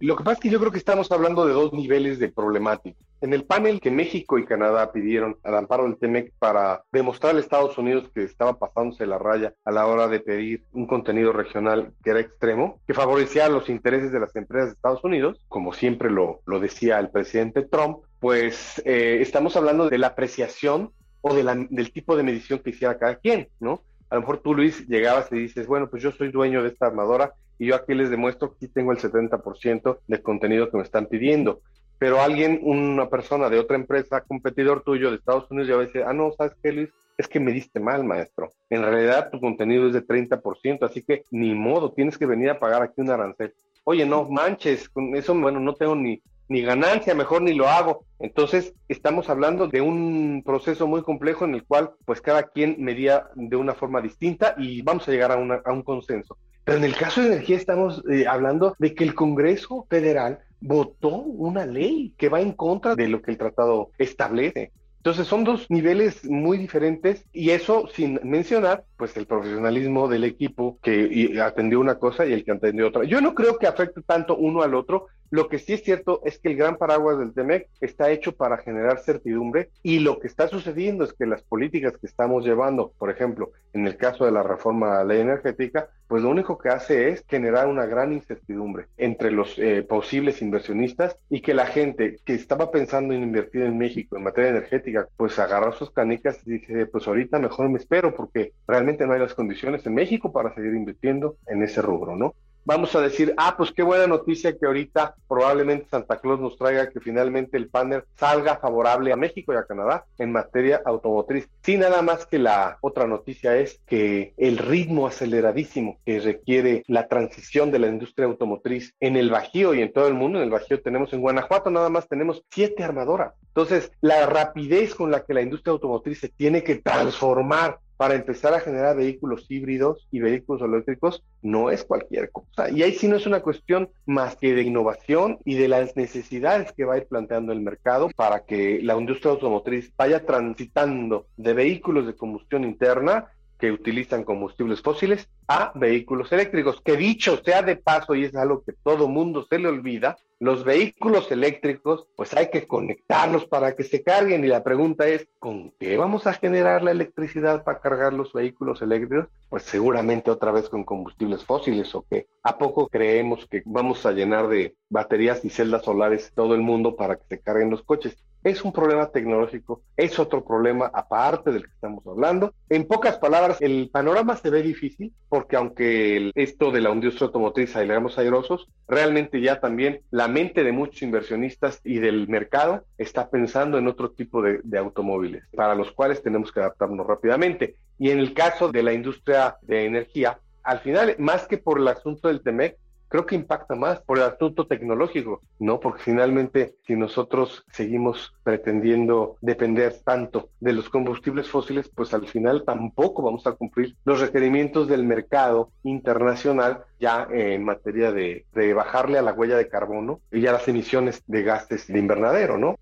Lo 0.00 0.16
que 0.16 0.24
pasa 0.24 0.34
es 0.34 0.40
que 0.40 0.48
yo 0.48 0.58
creo 0.58 0.72
que 0.72 0.78
estamos 0.78 1.12
hablando 1.12 1.46
de 1.46 1.52
dos 1.52 1.74
niveles 1.74 2.18
de 2.18 2.30
problemática. 2.30 2.98
En 3.20 3.34
el 3.34 3.44
panel 3.44 3.82
que 3.82 3.90
México 3.90 4.38
y 4.38 4.46
Canadá 4.46 4.92
pidieron 4.92 5.36
al 5.42 5.56
amparo 5.56 5.84
del 5.84 5.98
TEMEC 5.98 6.32
para 6.38 6.84
demostrar 6.90 7.36
a 7.36 7.38
Estados 7.38 7.76
Unidos 7.76 8.10
que 8.14 8.24
estaba 8.24 8.58
pasándose 8.58 9.06
la 9.06 9.18
raya 9.18 9.52
a 9.62 9.70
la 9.70 9.86
hora 9.86 10.08
de 10.08 10.20
pedir 10.20 10.64
un 10.72 10.86
contenido 10.86 11.34
regional 11.34 11.92
que 12.02 12.10
era 12.10 12.20
extremo, 12.20 12.80
que 12.86 12.94
favorecía 12.94 13.50
los 13.50 13.68
intereses 13.68 14.10
de 14.10 14.20
las 14.20 14.34
empresas 14.36 14.70
de 14.70 14.74
Estados 14.76 15.04
Unidos, 15.04 15.44
como 15.48 15.74
siempre 15.74 16.10
lo, 16.10 16.40
lo 16.46 16.60
decía 16.60 16.98
el 16.98 17.10
presidente 17.10 17.60
Trump, 17.62 17.98
pues 18.20 18.80
eh, 18.86 19.18
estamos 19.20 19.54
hablando 19.56 19.90
de 19.90 19.98
la 19.98 20.08
apreciación 20.08 20.92
o 21.20 21.34
del 21.34 21.92
tipo 21.92 22.16
de 22.16 22.22
medición 22.22 22.60
que 22.60 22.70
hiciera 22.70 22.98
cada 22.98 23.16
quien, 23.16 23.48
¿no? 23.60 23.82
A 24.10 24.16
lo 24.16 24.22
mejor 24.22 24.38
tú, 24.38 24.54
Luis, 24.54 24.86
llegabas 24.88 25.30
y 25.32 25.36
dices, 25.36 25.66
bueno, 25.66 25.88
pues 25.88 26.02
yo 26.02 26.10
soy 26.10 26.30
dueño 26.30 26.62
de 26.62 26.68
esta 26.68 26.86
armadora 26.86 27.32
y 27.58 27.66
yo 27.66 27.76
aquí 27.76 27.94
les 27.94 28.10
demuestro 28.10 28.56
que 28.58 28.66
tengo 28.68 28.90
el 28.90 28.98
70% 28.98 29.98
del 30.08 30.22
contenido 30.22 30.68
que 30.68 30.76
me 30.76 30.82
están 30.82 31.06
pidiendo. 31.06 31.60
Pero 31.98 32.20
alguien, 32.20 32.58
una 32.62 33.08
persona 33.08 33.48
de 33.48 33.58
otra 33.58 33.76
empresa, 33.76 34.22
competidor 34.22 34.82
tuyo 34.82 35.10
de 35.10 35.16
Estados 35.16 35.48
Unidos, 35.50 35.68
ya 35.68 35.76
va 35.76 35.82
a 35.82 35.86
decir, 35.86 36.02
ah, 36.04 36.12
no, 36.12 36.32
¿sabes 36.32 36.54
qué, 36.62 36.72
Luis? 36.72 36.90
Es 37.18 37.28
que 37.28 37.38
me 37.38 37.52
diste 37.52 37.78
mal, 37.78 38.02
maestro. 38.02 38.52
En 38.68 38.82
realidad 38.82 39.30
tu 39.30 39.38
contenido 39.38 39.86
es 39.86 39.92
de 39.92 40.04
30%, 40.04 40.82
así 40.82 41.02
que 41.02 41.24
ni 41.30 41.54
modo, 41.54 41.92
tienes 41.92 42.18
que 42.18 42.26
venir 42.26 42.50
a 42.50 42.58
pagar 42.58 42.82
aquí 42.82 43.00
un 43.00 43.10
arancel. 43.10 43.54
Oye, 43.84 44.06
no 44.06 44.28
manches, 44.28 44.88
con 44.88 45.14
eso, 45.14 45.34
bueno, 45.38 45.60
no 45.60 45.74
tengo 45.74 45.94
ni, 45.94 46.22
ni 46.50 46.62
ganancia, 46.62 47.14
mejor 47.14 47.42
ni 47.42 47.54
lo 47.54 47.68
hago. 47.68 48.04
Entonces, 48.18 48.74
estamos 48.88 49.30
hablando 49.30 49.68
de 49.68 49.80
un 49.80 50.42
proceso 50.44 50.88
muy 50.88 51.02
complejo 51.02 51.44
en 51.44 51.54
el 51.54 51.64
cual, 51.64 51.92
pues, 52.04 52.20
cada 52.20 52.42
quien 52.42 52.76
medía 52.78 53.28
de 53.36 53.56
una 53.56 53.74
forma 53.74 54.00
distinta 54.00 54.56
y 54.58 54.82
vamos 54.82 55.06
a 55.06 55.12
llegar 55.12 55.30
a, 55.30 55.36
a 55.36 55.72
un 55.72 55.82
consenso. 55.82 56.36
Pero 56.64 56.78
en 56.78 56.84
el 56.84 56.96
caso 56.96 57.20
de 57.20 57.28
energía 57.28 57.56
estamos 57.56 58.02
eh, 58.10 58.26
hablando 58.26 58.74
de 58.78 58.94
que 58.94 59.04
el 59.04 59.14
Congreso 59.14 59.86
Federal 59.88 60.40
votó 60.60 61.16
una 61.18 61.64
ley 61.64 62.14
que 62.18 62.28
va 62.28 62.40
en 62.40 62.52
contra 62.52 62.96
de 62.96 63.08
lo 63.08 63.22
que 63.22 63.30
el 63.30 63.38
tratado 63.38 63.90
establece. 63.96 64.72
Entonces 64.98 65.28
son 65.28 65.44
dos 65.44 65.70
niveles 65.70 66.28
muy 66.28 66.58
diferentes 66.58 67.24
y 67.32 67.50
eso 67.50 67.86
sin 67.94 68.20
mencionar 68.22 68.84
pues 69.00 69.16
el 69.16 69.24
profesionalismo 69.24 70.08
del 70.08 70.24
equipo 70.24 70.78
que 70.82 71.40
atendió 71.42 71.80
una 71.80 71.94
cosa 71.94 72.26
y 72.26 72.34
el 72.34 72.44
que 72.44 72.52
atendió 72.52 72.88
otra. 72.88 73.04
Yo 73.04 73.22
no 73.22 73.34
creo 73.34 73.56
que 73.56 73.66
afecte 73.66 74.02
tanto 74.02 74.36
uno 74.36 74.62
al 74.62 74.74
otro, 74.74 75.06
lo 75.30 75.48
que 75.48 75.60
sí 75.60 75.74
es 75.74 75.84
cierto 75.84 76.20
es 76.24 76.38
que 76.38 76.48
el 76.48 76.56
gran 76.56 76.76
paraguas 76.76 77.18
del 77.18 77.32
TEMEC 77.32 77.68
está 77.80 78.10
hecho 78.10 78.32
para 78.32 78.58
generar 78.58 78.98
certidumbre 78.98 79.70
y 79.82 80.00
lo 80.00 80.18
que 80.18 80.26
está 80.26 80.48
sucediendo 80.48 81.04
es 81.04 81.12
que 81.12 81.24
las 81.24 81.42
políticas 81.42 81.96
que 81.96 82.08
estamos 82.08 82.44
llevando, 82.44 82.92
por 82.98 83.10
ejemplo, 83.10 83.52
en 83.72 83.86
el 83.86 83.96
caso 83.96 84.24
de 84.24 84.32
la 84.32 84.42
reforma 84.42 84.90
a 84.90 84.94
la 84.98 85.04
ley 85.04 85.20
energética, 85.20 85.88
pues 86.08 86.24
lo 86.24 86.30
único 86.30 86.58
que 86.58 86.70
hace 86.70 87.10
es 87.10 87.24
generar 87.28 87.68
una 87.68 87.86
gran 87.86 88.12
incertidumbre 88.12 88.86
entre 88.96 89.30
los 89.30 89.56
eh, 89.60 89.84
posibles 89.84 90.42
inversionistas 90.42 91.16
y 91.28 91.40
que 91.40 91.54
la 91.54 91.66
gente 91.66 92.16
que 92.24 92.34
estaba 92.34 92.72
pensando 92.72 93.14
en 93.14 93.22
invertir 93.22 93.62
en 93.62 93.78
México 93.78 94.16
en 94.16 94.24
materia 94.24 94.50
energética, 94.50 95.06
pues 95.16 95.38
agarra 95.38 95.70
sus 95.70 95.92
canicas 95.92 96.40
y 96.44 96.58
dice, 96.58 96.86
pues 96.86 97.06
ahorita 97.06 97.38
mejor 97.38 97.68
me 97.68 97.78
espero 97.78 98.16
porque 98.16 98.52
realmente 98.66 98.89
no 99.06 99.12
hay 99.12 99.20
las 99.20 99.34
condiciones 99.34 99.84
en 99.86 99.94
México 99.94 100.32
para 100.32 100.54
seguir 100.54 100.74
invirtiendo 100.74 101.36
en 101.46 101.62
ese 101.62 101.82
rubro, 101.82 102.16
¿no? 102.16 102.34
vamos 102.64 102.94
a 102.94 103.00
decir, 103.00 103.34
ah, 103.36 103.54
pues 103.56 103.72
qué 103.72 103.82
buena 103.82 104.06
noticia 104.06 104.56
que 104.56 104.66
ahorita 104.66 105.14
probablemente 105.28 105.88
Santa 105.90 106.18
Claus 106.18 106.40
nos 106.40 106.56
traiga 106.56 106.90
que 106.90 107.00
finalmente 107.00 107.56
el 107.56 107.68
panel 107.68 108.04
salga 108.16 108.58
favorable 108.58 109.12
a 109.12 109.16
México 109.16 109.52
y 109.52 109.56
a 109.56 109.64
Canadá 109.64 110.04
en 110.18 110.32
materia 110.32 110.80
automotriz. 110.84 111.48
Sí, 111.62 111.76
nada 111.76 112.02
más 112.02 112.26
que 112.26 112.38
la 112.38 112.78
otra 112.80 113.06
noticia 113.06 113.56
es 113.56 113.80
que 113.86 114.34
el 114.36 114.58
ritmo 114.58 115.06
aceleradísimo 115.06 115.98
que 116.04 116.20
requiere 116.20 116.84
la 116.86 117.08
transición 117.08 117.70
de 117.70 117.78
la 117.78 117.88
industria 117.88 118.26
automotriz 118.26 118.94
en 119.00 119.16
el 119.16 119.30
Bajío 119.30 119.74
y 119.74 119.82
en 119.82 119.92
todo 119.92 120.08
el 120.08 120.14
mundo, 120.14 120.38
en 120.38 120.44
el 120.44 120.50
Bajío 120.50 120.80
tenemos 120.80 121.12
en 121.12 121.20
Guanajuato 121.20 121.70
nada 121.70 121.88
más 121.88 122.08
tenemos 122.08 122.44
siete 122.50 122.84
armadoras. 122.84 123.34
Entonces, 123.48 123.90
la 124.00 124.26
rapidez 124.26 124.94
con 124.94 125.10
la 125.10 125.24
que 125.24 125.34
la 125.34 125.42
industria 125.42 125.72
automotriz 125.72 126.20
se 126.20 126.28
tiene 126.28 126.62
que 126.62 126.76
transformar 126.76 127.80
para 128.00 128.14
empezar 128.14 128.54
a 128.54 128.60
generar 128.60 128.96
vehículos 128.96 129.44
híbridos 129.50 130.08
y 130.10 130.20
vehículos 130.20 130.62
eléctricos 130.62 131.22
no 131.42 131.70
es 131.70 131.84
cualquier 131.84 132.30
cosa. 132.30 132.70
Y 132.70 132.82
ahí 132.82 132.94
sí 132.94 133.08
no 133.08 133.16
es 133.16 133.26
una 133.26 133.40
cuestión 133.40 133.90
más 134.06 134.36
que 134.36 134.54
de 134.54 134.62
innovación 134.62 135.38
y 135.44 135.56
de 135.56 135.68
las 135.68 135.94
necesidades 135.96 136.72
que 136.72 136.86
va 136.86 136.94
a 136.94 136.96
ir 136.96 137.06
planteando 137.08 137.52
el 137.52 137.60
mercado 137.60 138.08
para 138.16 138.46
que 138.46 138.80
la 138.82 138.96
industria 138.96 139.32
automotriz 139.32 139.92
vaya 139.98 140.24
transitando 140.24 141.26
de 141.36 141.52
vehículos 141.52 142.06
de 142.06 142.16
combustión 142.16 142.64
interna 142.64 143.26
que 143.58 143.70
utilizan 143.70 144.24
combustibles 144.24 144.80
fósiles 144.80 145.28
a 145.46 145.70
vehículos 145.74 146.32
eléctricos. 146.32 146.80
Que 146.82 146.96
dicho 146.96 147.42
sea 147.44 147.60
de 147.60 147.76
paso, 147.76 148.14
y 148.14 148.24
es 148.24 148.34
algo 148.34 148.64
que 148.64 148.72
todo 148.82 149.08
mundo 149.08 149.44
se 149.46 149.58
le 149.58 149.68
olvida, 149.68 150.16
los 150.40 150.64
vehículos 150.64 151.30
eléctricos, 151.30 152.06
pues 152.16 152.34
hay 152.34 152.50
que 152.50 152.66
conectarlos 152.66 153.44
para 153.44 153.76
que 153.76 153.84
se 153.84 154.02
carguen. 154.02 154.42
Y 154.42 154.48
la 154.48 154.64
pregunta 154.64 155.06
es, 155.06 155.28
¿con 155.38 155.72
qué 155.78 155.98
vamos 155.98 156.26
a 156.26 156.32
generar 156.32 156.82
la 156.82 156.92
electricidad 156.92 157.62
para 157.62 157.80
cargar 157.80 158.14
los 158.14 158.32
vehículos 158.32 158.80
eléctricos? 158.80 159.28
Pues 159.50 159.64
seguramente 159.64 160.30
otra 160.30 160.50
vez 160.50 160.70
con 160.70 160.84
combustibles 160.84 161.44
fósiles 161.44 161.94
o 161.94 162.06
qué. 162.08 162.26
¿A 162.42 162.56
poco 162.56 162.88
creemos 162.88 163.46
que 163.46 163.62
vamos 163.66 164.06
a 164.06 164.12
llenar 164.12 164.48
de 164.48 164.74
baterías 164.88 165.44
y 165.44 165.50
celdas 165.50 165.84
solares 165.84 166.32
todo 166.34 166.54
el 166.54 166.62
mundo 166.62 166.96
para 166.96 167.16
que 167.16 167.24
se 167.28 167.40
carguen 167.40 167.70
los 167.70 167.82
coches? 167.82 168.16
Es 168.42 168.62
un 168.64 168.72
problema 168.72 169.10
tecnológico, 169.10 169.82
es 169.96 170.18
otro 170.18 170.44
problema 170.44 170.90
aparte 170.92 171.52
del 171.52 171.64
que 171.64 171.72
estamos 171.72 172.06
hablando. 172.06 172.54
En 172.68 172.86
pocas 172.86 173.18
palabras, 173.18 173.58
el 173.60 173.90
panorama 173.92 174.36
se 174.36 174.50
ve 174.50 174.62
difícil 174.62 175.12
porque 175.28 175.56
aunque 175.56 176.30
esto 176.34 176.70
de 176.70 176.80
la 176.80 176.90
industria 176.90 177.26
automotriz 177.26 177.70
aceleramos 177.70 178.18
airosos, 178.18 178.68
realmente 178.88 179.40
ya 179.40 179.60
también 179.60 180.00
la 180.10 180.28
mente 180.28 180.64
de 180.64 180.72
muchos 180.72 181.02
inversionistas 181.02 181.80
y 181.84 181.98
del 181.98 182.28
mercado 182.28 182.84
está 182.98 183.28
pensando 183.28 183.78
en 183.78 183.88
otro 183.88 184.10
tipo 184.10 184.42
de, 184.42 184.60
de 184.64 184.78
automóviles 184.78 185.44
para 185.54 185.74
los 185.74 185.92
cuales 185.92 186.22
tenemos 186.22 186.52
que 186.52 186.60
adaptarnos 186.60 187.06
rápidamente. 187.06 187.76
Y 187.98 188.10
en 188.10 188.18
el 188.18 188.32
caso 188.32 188.72
de 188.72 188.82
la 188.82 188.92
industria 188.92 189.56
de 189.62 189.84
energía, 189.84 190.38
al 190.62 190.80
final, 190.80 191.14
más 191.18 191.46
que 191.46 191.58
por 191.58 191.78
el 191.78 191.88
asunto 191.88 192.28
del 192.28 192.42
TEMEC, 192.42 192.76
creo 193.10 193.26
que 193.26 193.34
impacta 193.34 193.74
más 193.74 194.00
por 194.00 194.18
el 194.18 194.24
asunto 194.24 194.66
tecnológico, 194.66 195.42
¿no? 195.58 195.80
Porque 195.80 196.04
finalmente, 196.04 196.76
si 196.86 196.94
nosotros 196.94 197.64
seguimos 197.72 198.32
pretendiendo 198.44 199.36
depender 199.40 199.96
tanto 200.04 200.50
de 200.60 200.72
los 200.72 200.88
combustibles 200.88 201.48
fósiles, 201.48 201.90
pues 201.94 202.14
al 202.14 202.26
final 202.28 202.62
tampoco 202.64 203.22
vamos 203.22 203.46
a 203.46 203.52
cumplir 203.52 203.96
los 204.04 204.20
requerimientos 204.20 204.86
del 204.86 205.04
mercado 205.04 205.72
internacional 205.82 206.84
ya 207.00 207.26
en 207.30 207.64
materia 207.64 208.12
de, 208.12 208.46
de 208.54 208.74
bajarle 208.74 209.18
a 209.18 209.22
la 209.22 209.32
huella 209.32 209.56
de 209.56 209.68
carbono 209.68 210.20
y 210.30 210.46
a 210.46 210.52
las 210.52 210.68
emisiones 210.68 211.22
de 211.26 211.42
gases 211.42 211.88
de 211.88 211.98
invernadero, 211.98 212.58
¿no? 212.58 212.76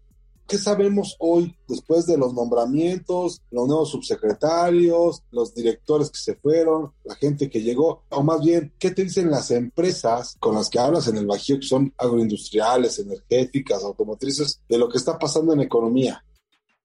¿Qué 0.48 0.56
sabemos 0.56 1.14
hoy 1.18 1.54
después 1.68 2.06
de 2.06 2.16
los 2.16 2.32
nombramientos, 2.32 3.42
los 3.50 3.68
nuevos 3.68 3.90
subsecretarios, 3.90 5.22
los 5.30 5.54
directores 5.54 6.10
que 6.10 6.18
se 6.18 6.36
fueron, 6.36 6.94
la 7.04 7.16
gente 7.16 7.50
que 7.50 7.60
llegó? 7.60 8.04
O 8.08 8.22
más 8.22 8.40
bien, 8.40 8.72
¿qué 8.78 8.90
te 8.92 9.04
dicen 9.04 9.30
las 9.30 9.50
empresas 9.50 10.38
con 10.40 10.54
las 10.54 10.70
que 10.70 10.78
hablas 10.78 11.06
en 11.06 11.18
el 11.18 11.26
Bajío, 11.26 11.60
que 11.60 11.66
son 11.66 11.92
agroindustriales, 11.98 12.98
energéticas, 12.98 13.84
automotrices, 13.84 14.62
de 14.66 14.78
lo 14.78 14.88
que 14.88 14.96
está 14.96 15.18
pasando 15.18 15.52
en 15.52 15.60
economía? 15.60 16.24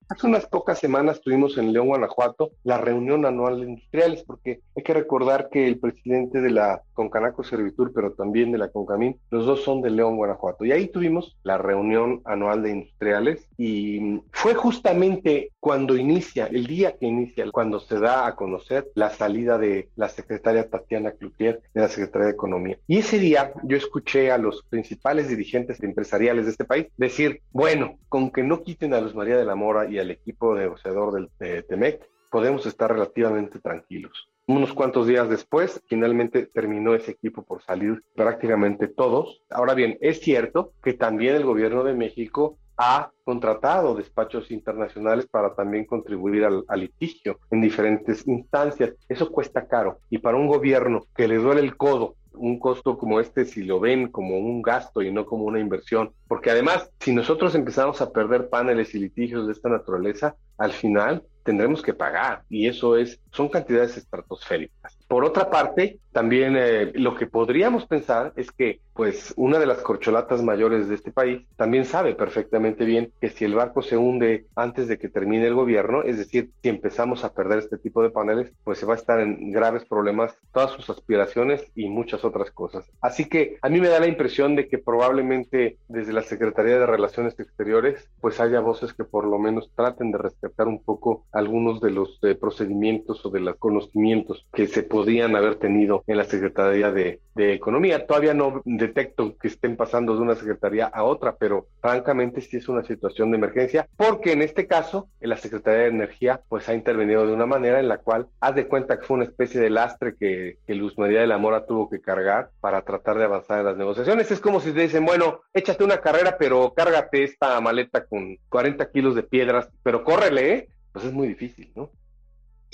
Hace 0.08 0.26
unas 0.26 0.46
pocas 0.46 0.78
semanas 0.78 1.22
tuvimos 1.22 1.56
en 1.56 1.72
León, 1.72 1.88
Guanajuato, 1.88 2.52
la 2.62 2.78
reunión 2.78 3.24
anual 3.24 3.60
de 3.60 3.68
industriales, 3.68 4.22
porque 4.22 4.60
hay 4.76 4.82
que 4.82 4.92
recordar 4.92 5.48
que 5.50 5.66
el 5.66 5.78
presidente 5.78 6.40
de 6.40 6.50
la 6.50 6.82
Concanaco 6.92 7.42
Servitur, 7.42 7.92
pero 7.94 8.12
también 8.12 8.52
de 8.52 8.58
la 8.58 8.68
Concamín, 8.68 9.18
los 9.30 9.46
dos 9.46 9.64
son 9.64 9.80
de 9.80 9.90
León, 9.90 10.16
Guanajuato. 10.16 10.64
Y 10.64 10.72
ahí 10.72 10.88
tuvimos 10.88 11.36
la 11.42 11.56
reunión 11.58 12.20
anual 12.24 12.62
de 12.62 12.70
industriales 12.70 13.48
y 13.56 14.20
fue 14.30 14.54
justamente 14.54 15.52
cuando 15.58 15.96
inicia, 15.96 16.46
el 16.46 16.66
día 16.66 16.96
que 16.98 17.06
inicia, 17.06 17.50
cuando 17.50 17.80
se 17.80 17.98
da 17.98 18.26
a 18.26 18.36
conocer 18.36 18.88
la 18.94 19.08
salida 19.08 19.56
de 19.56 19.88
la 19.96 20.10
secretaria 20.10 20.68
Tatiana 20.68 21.12
Cloutier 21.12 21.62
de 21.72 21.80
la 21.80 21.88
Secretaría 21.88 22.26
de 22.26 22.34
Economía. 22.34 22.78
Y 22.86 22.98
ese 22.98 23.18
día 23.18 23.52
yo 23.62 23.76
escuché 23.76 24.30
a 24.30 24.38
los 24.38 24.62
principales 24.68 25.28
dirigentes 25.28 25.82
empresariales 25.82 26.44
de 26.44 26.50
este 26.50 26.64
país 26.64 26.86
decir, 26.98 27.40
bueno, 27.50 27.96
con 28.08 28.30
que 28.30 28.42
no 28.42 28.62
quiten 28.62 28.92
a 28.92 29.00
Luz 29.00 29.14
María 29.14 29.36
de 29.36 29.44
la 29.44 29.54
Mora 29.54 29.88
y 29.88 29.93
al 29.98 30.10
equipo 30.10 30.54
negociador 30.54 31.12
del 31.12 31.30
de 31.38 31.62
TEMEC, 31.62 32.08
podemos 32.30 32.66
estar 32.66 32.92
relativamente 32.92 33.60
tranquilos. 33.60 34.28
Unos 34.46 34.74
cuantos 34.74 35.06
días 35.06 35.28
después, 35.28 35.80
finalmente 35.86 36.46
terminó 36.46 36.94
ese 36.94 37.12
equipo 37.12 37.44
por 37.44 37.62
salir 37.62 38.02
prácticamente 38.14 38.88
todos. 38.88 39.42
Ahora 39.50 39.72
bien, 39.74 39.96
es 40.00 40.20
cierto 40.20 40.72
que 40.82 40.92
también 40.92 41.36
el 41.36 41.44
gobierno 41.44 41.82
de 41.82 41.94
México 41.94 42.58
ha 42.76 43.10
contratado 43.24 43.94
despachos 43.94 44.50
internacionales 44.50 45.26
para 45.26 45.54
también 45.54 45.86
contribuir 45.86 46.44
al, 46.44 46.64
al, 46.68 46.80
litigio 46.80 47.38
en 47.50 47.60
diferentes 47.60 48.26
instancias. 48.26 48.94
Eso 49.08 49.30
cuesta 49.30 49.66
caro 49.66 50.00
y 50.10 50.18
para 50.18 50.36
un 50.36 50.48
gobierno 50.48 51.06
que 51.16 51.28
le 51.28 51.36
duele 51.36 51.60
el 51.60 51.76
codo 51.76 52.16
un 52.36 52.58
costo 52.58 52.98
como 52.98 53.20
este 53.20 53.44
si 53.44 53.62
lo 53.62 53.80
ven 53.80 54.08
como 54.08 54.38
un 54.38 54.62
gasto 54.62 55.02
y 55.02 55.12
no 55.12 55.26
como 55.26 55.44
una 55.44 55.60
inversión. 55.60 56.12
Porque 56.28 56.50
además, 56.50 56.90
si 57.00 57.12
nosotros 57.12 57.54
empezamos 57.54 58.00
a 58.00 58.10
perder 58.10 58.48
paneles 58.48 58.94
y 58.94 58.98
litigios 58.98 59.46
de 59.46 59.52
esta 59.52 59.68
naturaleza, 59.68 60.36
al 60.58 60.72
final 60.72 61.22
tendremos 61.44 61.82
que 61.82 61.92
pagar 61.92 62.42
y 62.48 62.66
eso 62.66 62.96
es 62.96 63.20
son 63.30 63.48
cantidades 63.48 63.96
estratosféricas. 63.96 64.98
Por 65.06 65.24
otra 65.24 65.50
parte, 65.50 66.00
también 66.10 66.56
eh, 66.56 66.92
lo 66.94 67.14
que 67.14 67.26
podríamos 67.26 67.86
pensar 67.86 68.32
es 68.36 68.50
que 68.50 68.80
pues 68.94 69.34
una 69.36 69.58
de 69.58 69.66
las 69.66 69.78
corcholatas 69.78 70.42
mayores 70.42 70.88
de 70.88 70.94
este 70.94 71.10
país 71.10 71.42
también 71.56 71.84
sabe 71.84 72.14
perfectamente 72.14 72.84
bien 72.84 73.12
que 73.20 73.28
si 73.28 73.44
el 73.44 73.54
barco 73.54 73.82
se 73.82 73.96
hunde 73.96 74.46
antes 74.54 74.88
de 74.88 74.98
que 74.98 75.08
termine 75.08 75.46
el 75.46 75.54
gobierno, 75.54 76.02
es 76.02 76.16
decir, 76.16 76.50
si 76.62 76.68
empezamos 76.68 77.24
a 77.24 77.34
perder 77.34 77.58
este 77.58 77.76
tipo 77.76 78.02
de 78.02 78.10
paneles, 78.10 78.52
pues 78.62 78.78
se 78.78 78.86
va 78.86 78.94
a 78.94 78.96
estar 78.96 79.20
en 79.20 79.50
graves 79.50 79.84
problemas 79.84 80.36
todas 80.52 80.70
sus 80.70 80.88
aspiraciones 80.90 81.64
y 81.74 81.88
muchas 81.88 82.24
otras 82.24 82.50
cosas. 82.52 82.88
Así 83.00 83.26
que 83.26 83.58
a 83.62 83.68
mí 83.68 83.80
me 83.80 83.88
da 83.88 83.98
la 83.98 84.06
impresión 84.06 84.54
de 84.54 84.68
que 84.68 84.78
probablemente 84.78 85.78
desde 85.88 86.12
la 86.12 86.22
Secretaría 86.22 86.78
de 86.78 86.86
Relaciones 86.86 87.38
Exteriores, 87.38 88.08
pues 88.20 88.40
haya 88.40 88.60
voces 88.60 88.92
que 88.92 89.04
por 89.04 89.26
lo 89.26 89.38
menos 89.38 89.70
traten 89.74 90.12
de 90.12 90.18
rescatar 90.18 90.68
un 90.68 90.82
poco 90.82 91.26
algunos 91.32 91.80
de 91.80 91.90
los 91.90 92.18
eh, 92.22 92.34
procedimientos 92.36 93.24
o 93.26 93.30
de 93.30 93.40
los 93.40 93.56
conocimientos 93.56 94.46
que 94.52 94.68
se 94.68 94.84
podían 94.84 95.34
haber 95.34 95.56
tenido 95.56 96.04
en 96.06 96.16
la 96.16 96.24
Secretaría 96.24 96.92
de, 96.92 97.20
de 97.34 97.54
Economía. 97.54 98.06
Todavía 98.06 98.34
no 98.34 98.62
detecto 98.86 99.36
que 99.38 99.48
estén 99.48 99.76
pasando 99.76 100.14
de 100.14 100.22
una 100.22 100.34
secretaría 100.34 100.86
a 100.86 101.04
otra, 101.04 101.36
pero 101.36 101.66
francamente 101.80 102.40
sí 102.40 102.56
es 102.56 102.68
una 102.68 102.84
situación 102.84 103.30
de 103.30 103.38
emergencia, 103.38 103.88
porque 103.96 104.32
en 104.32 104.42
este 104.42 104.66
caso 104.66 105.08
la 105.20 105.36
Secretaría 105.36 105.82
de 105.82 105.88
Energía 105.88 106.42
pues 106.48 106.68
ha 106.68 106.74
intervenido 106.74 107.26
de 107.26 107.32
una 107.32 107.46
manera 107.46 107.80
en 107.80 107.88
la 107.88 107.98
cual 107.98 108.28
haz 108.40 108.54
de 108.54 108.68
cuenta 108.68 108.98
que 108.98 109.06
fue 109.06 109.16
una 109.16 109.24
especie 109.24 109.60
de 109.60 109.70
lastre 109.70 110.16
que, 110.16 110.58
que 110.66 110.74
Luz 110.74 110.98
María 110.98 111.20
de 111.20 111.26
la 111.26 111.38
Mora 111.38 111.66
tuvo 111.66 111.88
que 111.88 112.00
cargar 112.00 112.50
para 112.60 112.82
tratar 112.82 113.18
de 113.18 113.24
avanzar 113.24 113.60
en 113.60 113.66
las 113.66 113.76
negociaciones. 113.76 114.30
Es 114.30 114.40
como 114.40 114.60
si 114.60 114.72
te 114.72 114.82
dicen, 114.82 115.04
bueno, 115.04 115.40
échate 115.52 115.84
una 115.84 116.00
carrera, 116.00 116.36
pero 116.38 116.72
cárgate 116.74 117.24
esta 117.24 117.60
maleta 117.60 118.04
con 118.04 118.36
40 118.48 118.90
kilos 118.90 119.14
de 119.14 119.22
piedras, 119.22 119.68
pero 119.82 120.04
córrele, 120.04 120.54
¿eh? 120.54 120.68
Pues 120.92 121.06
es 121.06 121.12
muy 121.12 121.28
difícil, 121.28 121.72
¿no? 121.74 121.90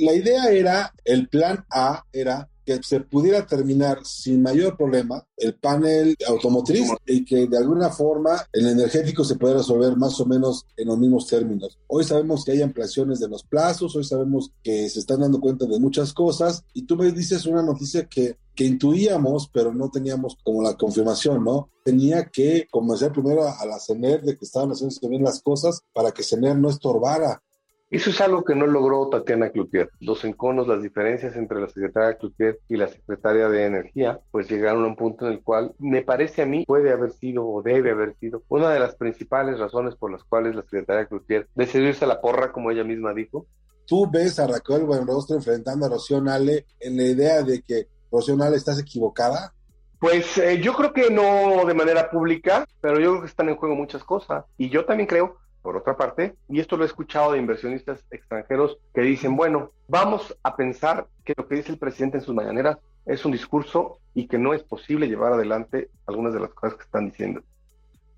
La 0.00 0.14
idea 0.14 0.50
era, 0.50 0.94
el 1.04 1.28
plan 1.28 1.66
A 1.70 2.04
era 2.10 2.48
que 2.64 2.82
se 2.82 3.00
pudiera 3.00 3.46
terminar 3.46 3.98
sin 4.04 4.42
mayor 4.42 4.76
problema 4.76 5.26
el 5.36 5.54
panel 5.56 6.16
automotriz 6.26 6.88
y 7.06 7.22
que 7.24 7.46
de 7.46 7.58
alguna 7.58 7.90
forma 7.90 8.46
el 8.52 8.66
energético 8.66 9.24
se 9.24 9.36
pueda 9.36 9.58
resolver 9.58 9.96
más 9.96 10.18
o 10.20 10.24
menos 10.24 10.66
en 10.76 10.88
los 10.88 10.98
mismos 10.98 11.26
términos. 11.26 11.78
Hoy 11.86 12.04
sabemos 12.04 12.44
que 12.44 12.52
hay 12.52 12.62
ampliaciones 12.62 13.20
de 13.20 13.28
los 13.28 13.44
plazos, 13.44 13.94
hoy 13.94 14.04
sabemos 14.04 14.52
que 14.62 14.88
se 14.88 15.00
están 15.00 15.20
dando 15.20 15.38
cuenta 15.38 15.66
de 15.66 15.78
muchas 15.78 16.14
cosas 16.14 16.64
y 16.72 16.86
tú 16.86 16.96
me 16.96 17.12
dices 17.12 17.44
una 17.44 17.62
noticia 17.62 18.06
que 18.06 18.36
que 18.60 18.66
intuíamos, 18.66 19.48
pero 19.50 19.72
no 19.72 19.90
teníamos 19.90 20.36
como 20.44 20.62
la 20.62 20.76
confirmación, 20.76 21.42
¿no? 21.42 21.70
Tenía 21.82 22.26
que 22.26 22.66
convencer 22.70 23.10
primero 23.10 23.48
a 23.48 23.64
la 23.64 23.78
CENER 23.78 24.20
de 24.20 24.36
que 24.36 24.44
estaban 24.44 24.70
haciendo 24.70 25.08
bien 25.08 25.22
las 25.22 25.40
cosas 25.40 25.80
para 25.94 26.12
que 26.12 26.22
CENER 26.22 26.58
no 26.58 26.68
estorbara 26.68 27.42
eso 27.90 28.10
es 28.10 28.20
algo 28.20 28.44
que 28.44 28.54
no 28.54 28.68
logró 28.68 29.08
Tatiana 29.08 29.50
Cloutier. 29.50 29.90
Los 29.98 30.24
enconos, 30.24 30.68
las 30.68 30.80
diferencias 30.80 31.34
entre 31.34 31.60
la 31.60 31.66
secretaria 31.66 32.16
Cloutier 32.16 32.60
y 32.68 32.76
la 32.76 32.86
secretaria 32.86 33.48
de 33.48 33.66
Energía, 33.66 34.20
pues 34.30 34.48
llegaron 34.48 34.84
a 34.84 34.86
un 34.86 34.94
punto 34.94 35.26
en 35.26 35.32
el 35.32 35.42
cual 35.42 35.74
me 35.80 36.02
parece 36.02 36.42
a 36.42 36.46
mí 36.46 36.64
puede 36.64 36.92
haber 36.92 37.12
sido 37.12 37.44
o 37.44 37.62
debe 37.62 37.90
haber 37.90 38.14
sido 38.20 38.44
una 38.48 38.70
de 38.70 38.78
las 38.78 38.94
principales 38.94 39.58
razones 39.58 39.96
por 39.96 40.12
las 40.12 40.22
cuales 40.22 40.54
la 40.54 40.62
secretaria 40.62 41.06
Cloutier 41.06 41.48
decidió 41.56 41.88
irse 41.88 42.04
a 42.04 42.08
la 42.08 42.20
porra, 42.20 42.52
como 42.52 42.70
ella 42.70 42.84
misma 42.84 43.12
dijo. 43.12 43.46
Tú 43.86 44.08
ves 44.08 44.38
a 44.38 44.46
Raquel 44.46 44.84
Buenrostro 44.84 45.34
enfrentando 45.34 45.86
a 45.86 45.88
Rocío 45.88 46.20
Nale 46.20 46.66
en 46.78 46.96
la 46.96 47.02
idea 47.02 47.42
de 47.42 47.60
que 47.62 47.88
Rocío 48.12 48.36
Nale 48.36 48.56
estás 48.56 48.78
equivocada. 48.78 49.52
Pues 49.98 50.38
eh, 50.38 50.60
yo 50.62 50.74
creo 50.74 50.92
que 50.92 51.10
no 51.10 51.66
de 51.66 51.74
manera 51.74 52.08
pública, 52.08 52.64
pero 52.80 53.00
yo 53.00 53.10
creo 53.10 53.22
que 53.22 53.28
están 53.28 53.48
en 53.48 53.56
juego 53.56 53.74
muchas 53.74 54.04
cosas. 54.04 54.44
Y 54.56 54.70
yo 54.70 54.84
también 54.84 55.08
creo 55.08 55.40
por 55.62 55.76
otra 55.76 55.96
parte, 55.96 56.34
y 56.48 56.60
esto 56.60 56.76
lo 56.76 56.84
he 56.84 56.86
escuchado 56.86 57.32
de 57.32 57.38
inversionistas 57.38 58.04
extranjeros 58.10 58.78
que 58.94 59.02
dicen, 59.02 59.36
bueno, 59.36 59.72
vamos 59.88 60.36
a 60.42 60.56
pensar 60.56 61.06
que 61.24 61.34
lo 61.36 61.46
que 61.46 61.56
dice 61.56 61.72
el 61.72 61.78
presidente 61.78 62.18
en 62.18 62.24
sus 62.24 62.34
mañaneras 62.34 62.78
es 63.06 63.24
un 63.24 63.32
discurso 63.32 63.98
y 64.14 64.26
que 64.26 64.38
no 64.38 64.54
es 64.54 64.62
posible 64.62 65.06
llevar 65.06 65.32
adelante 65.32 65.90
algunas 66.06 66.32
de 66.32 66.40
las 66.40 66.50
cosas 66.50 66.76
que 66.76 66.84
están 66.84 67.06
diciendo. 67.10 67.42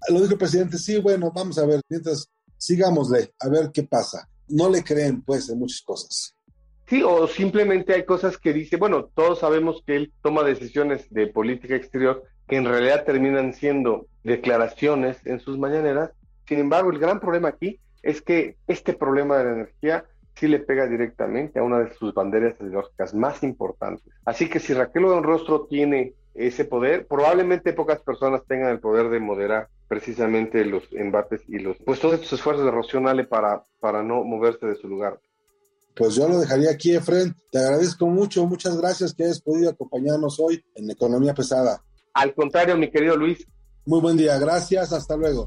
Lo 0.08 0.20
dijo 0.20 0.32
el 0.32 0.38
presidente, 0.38 0.78
sí, 0.78 1.00
bueno, 1.00 1.30
vamos 1.34 1.58
a 1.58 1.66
ver, 1.66 1.80
mientras 1.88 2.28
sigámosle, 2.56 3.32
a 3.40 3.48
ver 3.48 3.70
qué 3.72 3.82
pasa. 3.82 4.28
No 4.48 4.68
le 4.68 4.82
creen, 4.82 5.22
pues, 5.22 5.48
en 5.48 5.58
muchas 5.58 5.82
cosas. 5.82 6.34
Sí, 6.88 7.02
o 7.02 7.26
simplemente 7.26 7.94
hay 7.94 8.04
cosas 8.04 8.36
que 8.36 8.52
dice, 8.52 8.76
bueno, 8.76 9.10
todos 9.14 9.38
sabemos 9.38 9.82
que 9.86 9.96
él 9.96 10.12
toma 10.22 10.42
decisiones 10.42 11.06
de 11.10 11.28
política 11.28 11.74
exterior 11.74 12.24
que 12.48 12.56
en 12.56 12.64
realidad 12.64 13.04
terminan 13.04 13.54
siendo 13.54 14.06
declaraciones 14.24 15.16
en 15.24 15.40
sus 15.40 15.58
mañaneras 15.58 16.10
sin 16.52 16.60
embargo, 16.60 16.90
el 16.90 16.98
gran 16.98 17.18
problema 17.18 17.48
aquí 17.48 17.80
es 18.02 18.20
que 18.20 18.56
este 18.66 18.92
problema 18.92 19.38
de 19.38 19.44
la 19.44 19.52
energía 19.52 20.04
sí 20.34 20.48
le 20.48 20.58
pega 20.58 20.86
directamente 20.86 21.58
a 21.58 21.62
una 21.62 21.78
de 21.78 21.94
sus 21.94 22.12
banderas 22.12 22.60
ideológicas 22.60 23.14
más 23.14 23.42
importantes. 23.42 24.12
Así 24.26 24.50
que 24.50 24.60
si 24.60 24.74
Raquel 24.74 25.22
Rostro 25.22 25.66
tiene 25.66 26.14
ese 26.34 26.66
poder, 26.66 27.06
probablemente 27.06 27.72
pocas 27.72 28.02
personas 28.02 28.42
tengan 28.46 28.70
el 28.70 28.80
poder 28.80 29.08
de 29.08 29.18
moderar 29.18 29.68
precisamente 29.88 30.64
los 30.66 30.84
embates 30.92 31.40
y 31.48 31.58
los 31.58 31.78
pues 31.86 32.00
todos 32.00 32.16
estos 32.16 32.34
esfuerzos 32.34 32.66
de 32.66 32.70
Rocío 32.70 33.02
para, 33.30 33.64
para 33.80 34.02
no 34.02 34.24
moverse 34.24 34.66
de 34.66 34.76
su 34.76 34.88
lugar. 34.88 35.18
Pues 35.94 36.14
yo 36.14 36.28
lo 36.28 36.38
dejaría 36.38 36.70
aquí, 36.70 36.94
Efren. 36.94 37.34
Te 37.50 37.58
agradezco 37.58 38.06
mucho, 38.06 38.46
muchas 38.46 38.78
gracias 38.78 39.14
que 39.14 39.24
hayas 39.24 39.40
podido 39.40 39.70
acompañarnos 39.70 40.38
hoy 40.38 40.62
en 40.74 40.90
Economía 40.90 41.34
Pesada. 41.34 41.82
Al 42.12 42.34
contrario, 42.34 42.76
mi 42.76 42.90
querido 42.90 43.16
Luis. 43.16 43.46
Muy 43.84 44.00
buen 44.00 44.16
día, 44.16 44.38
gracias, 44.38 44.92
hasta 44.92 45.16
luego. 45.16 45.46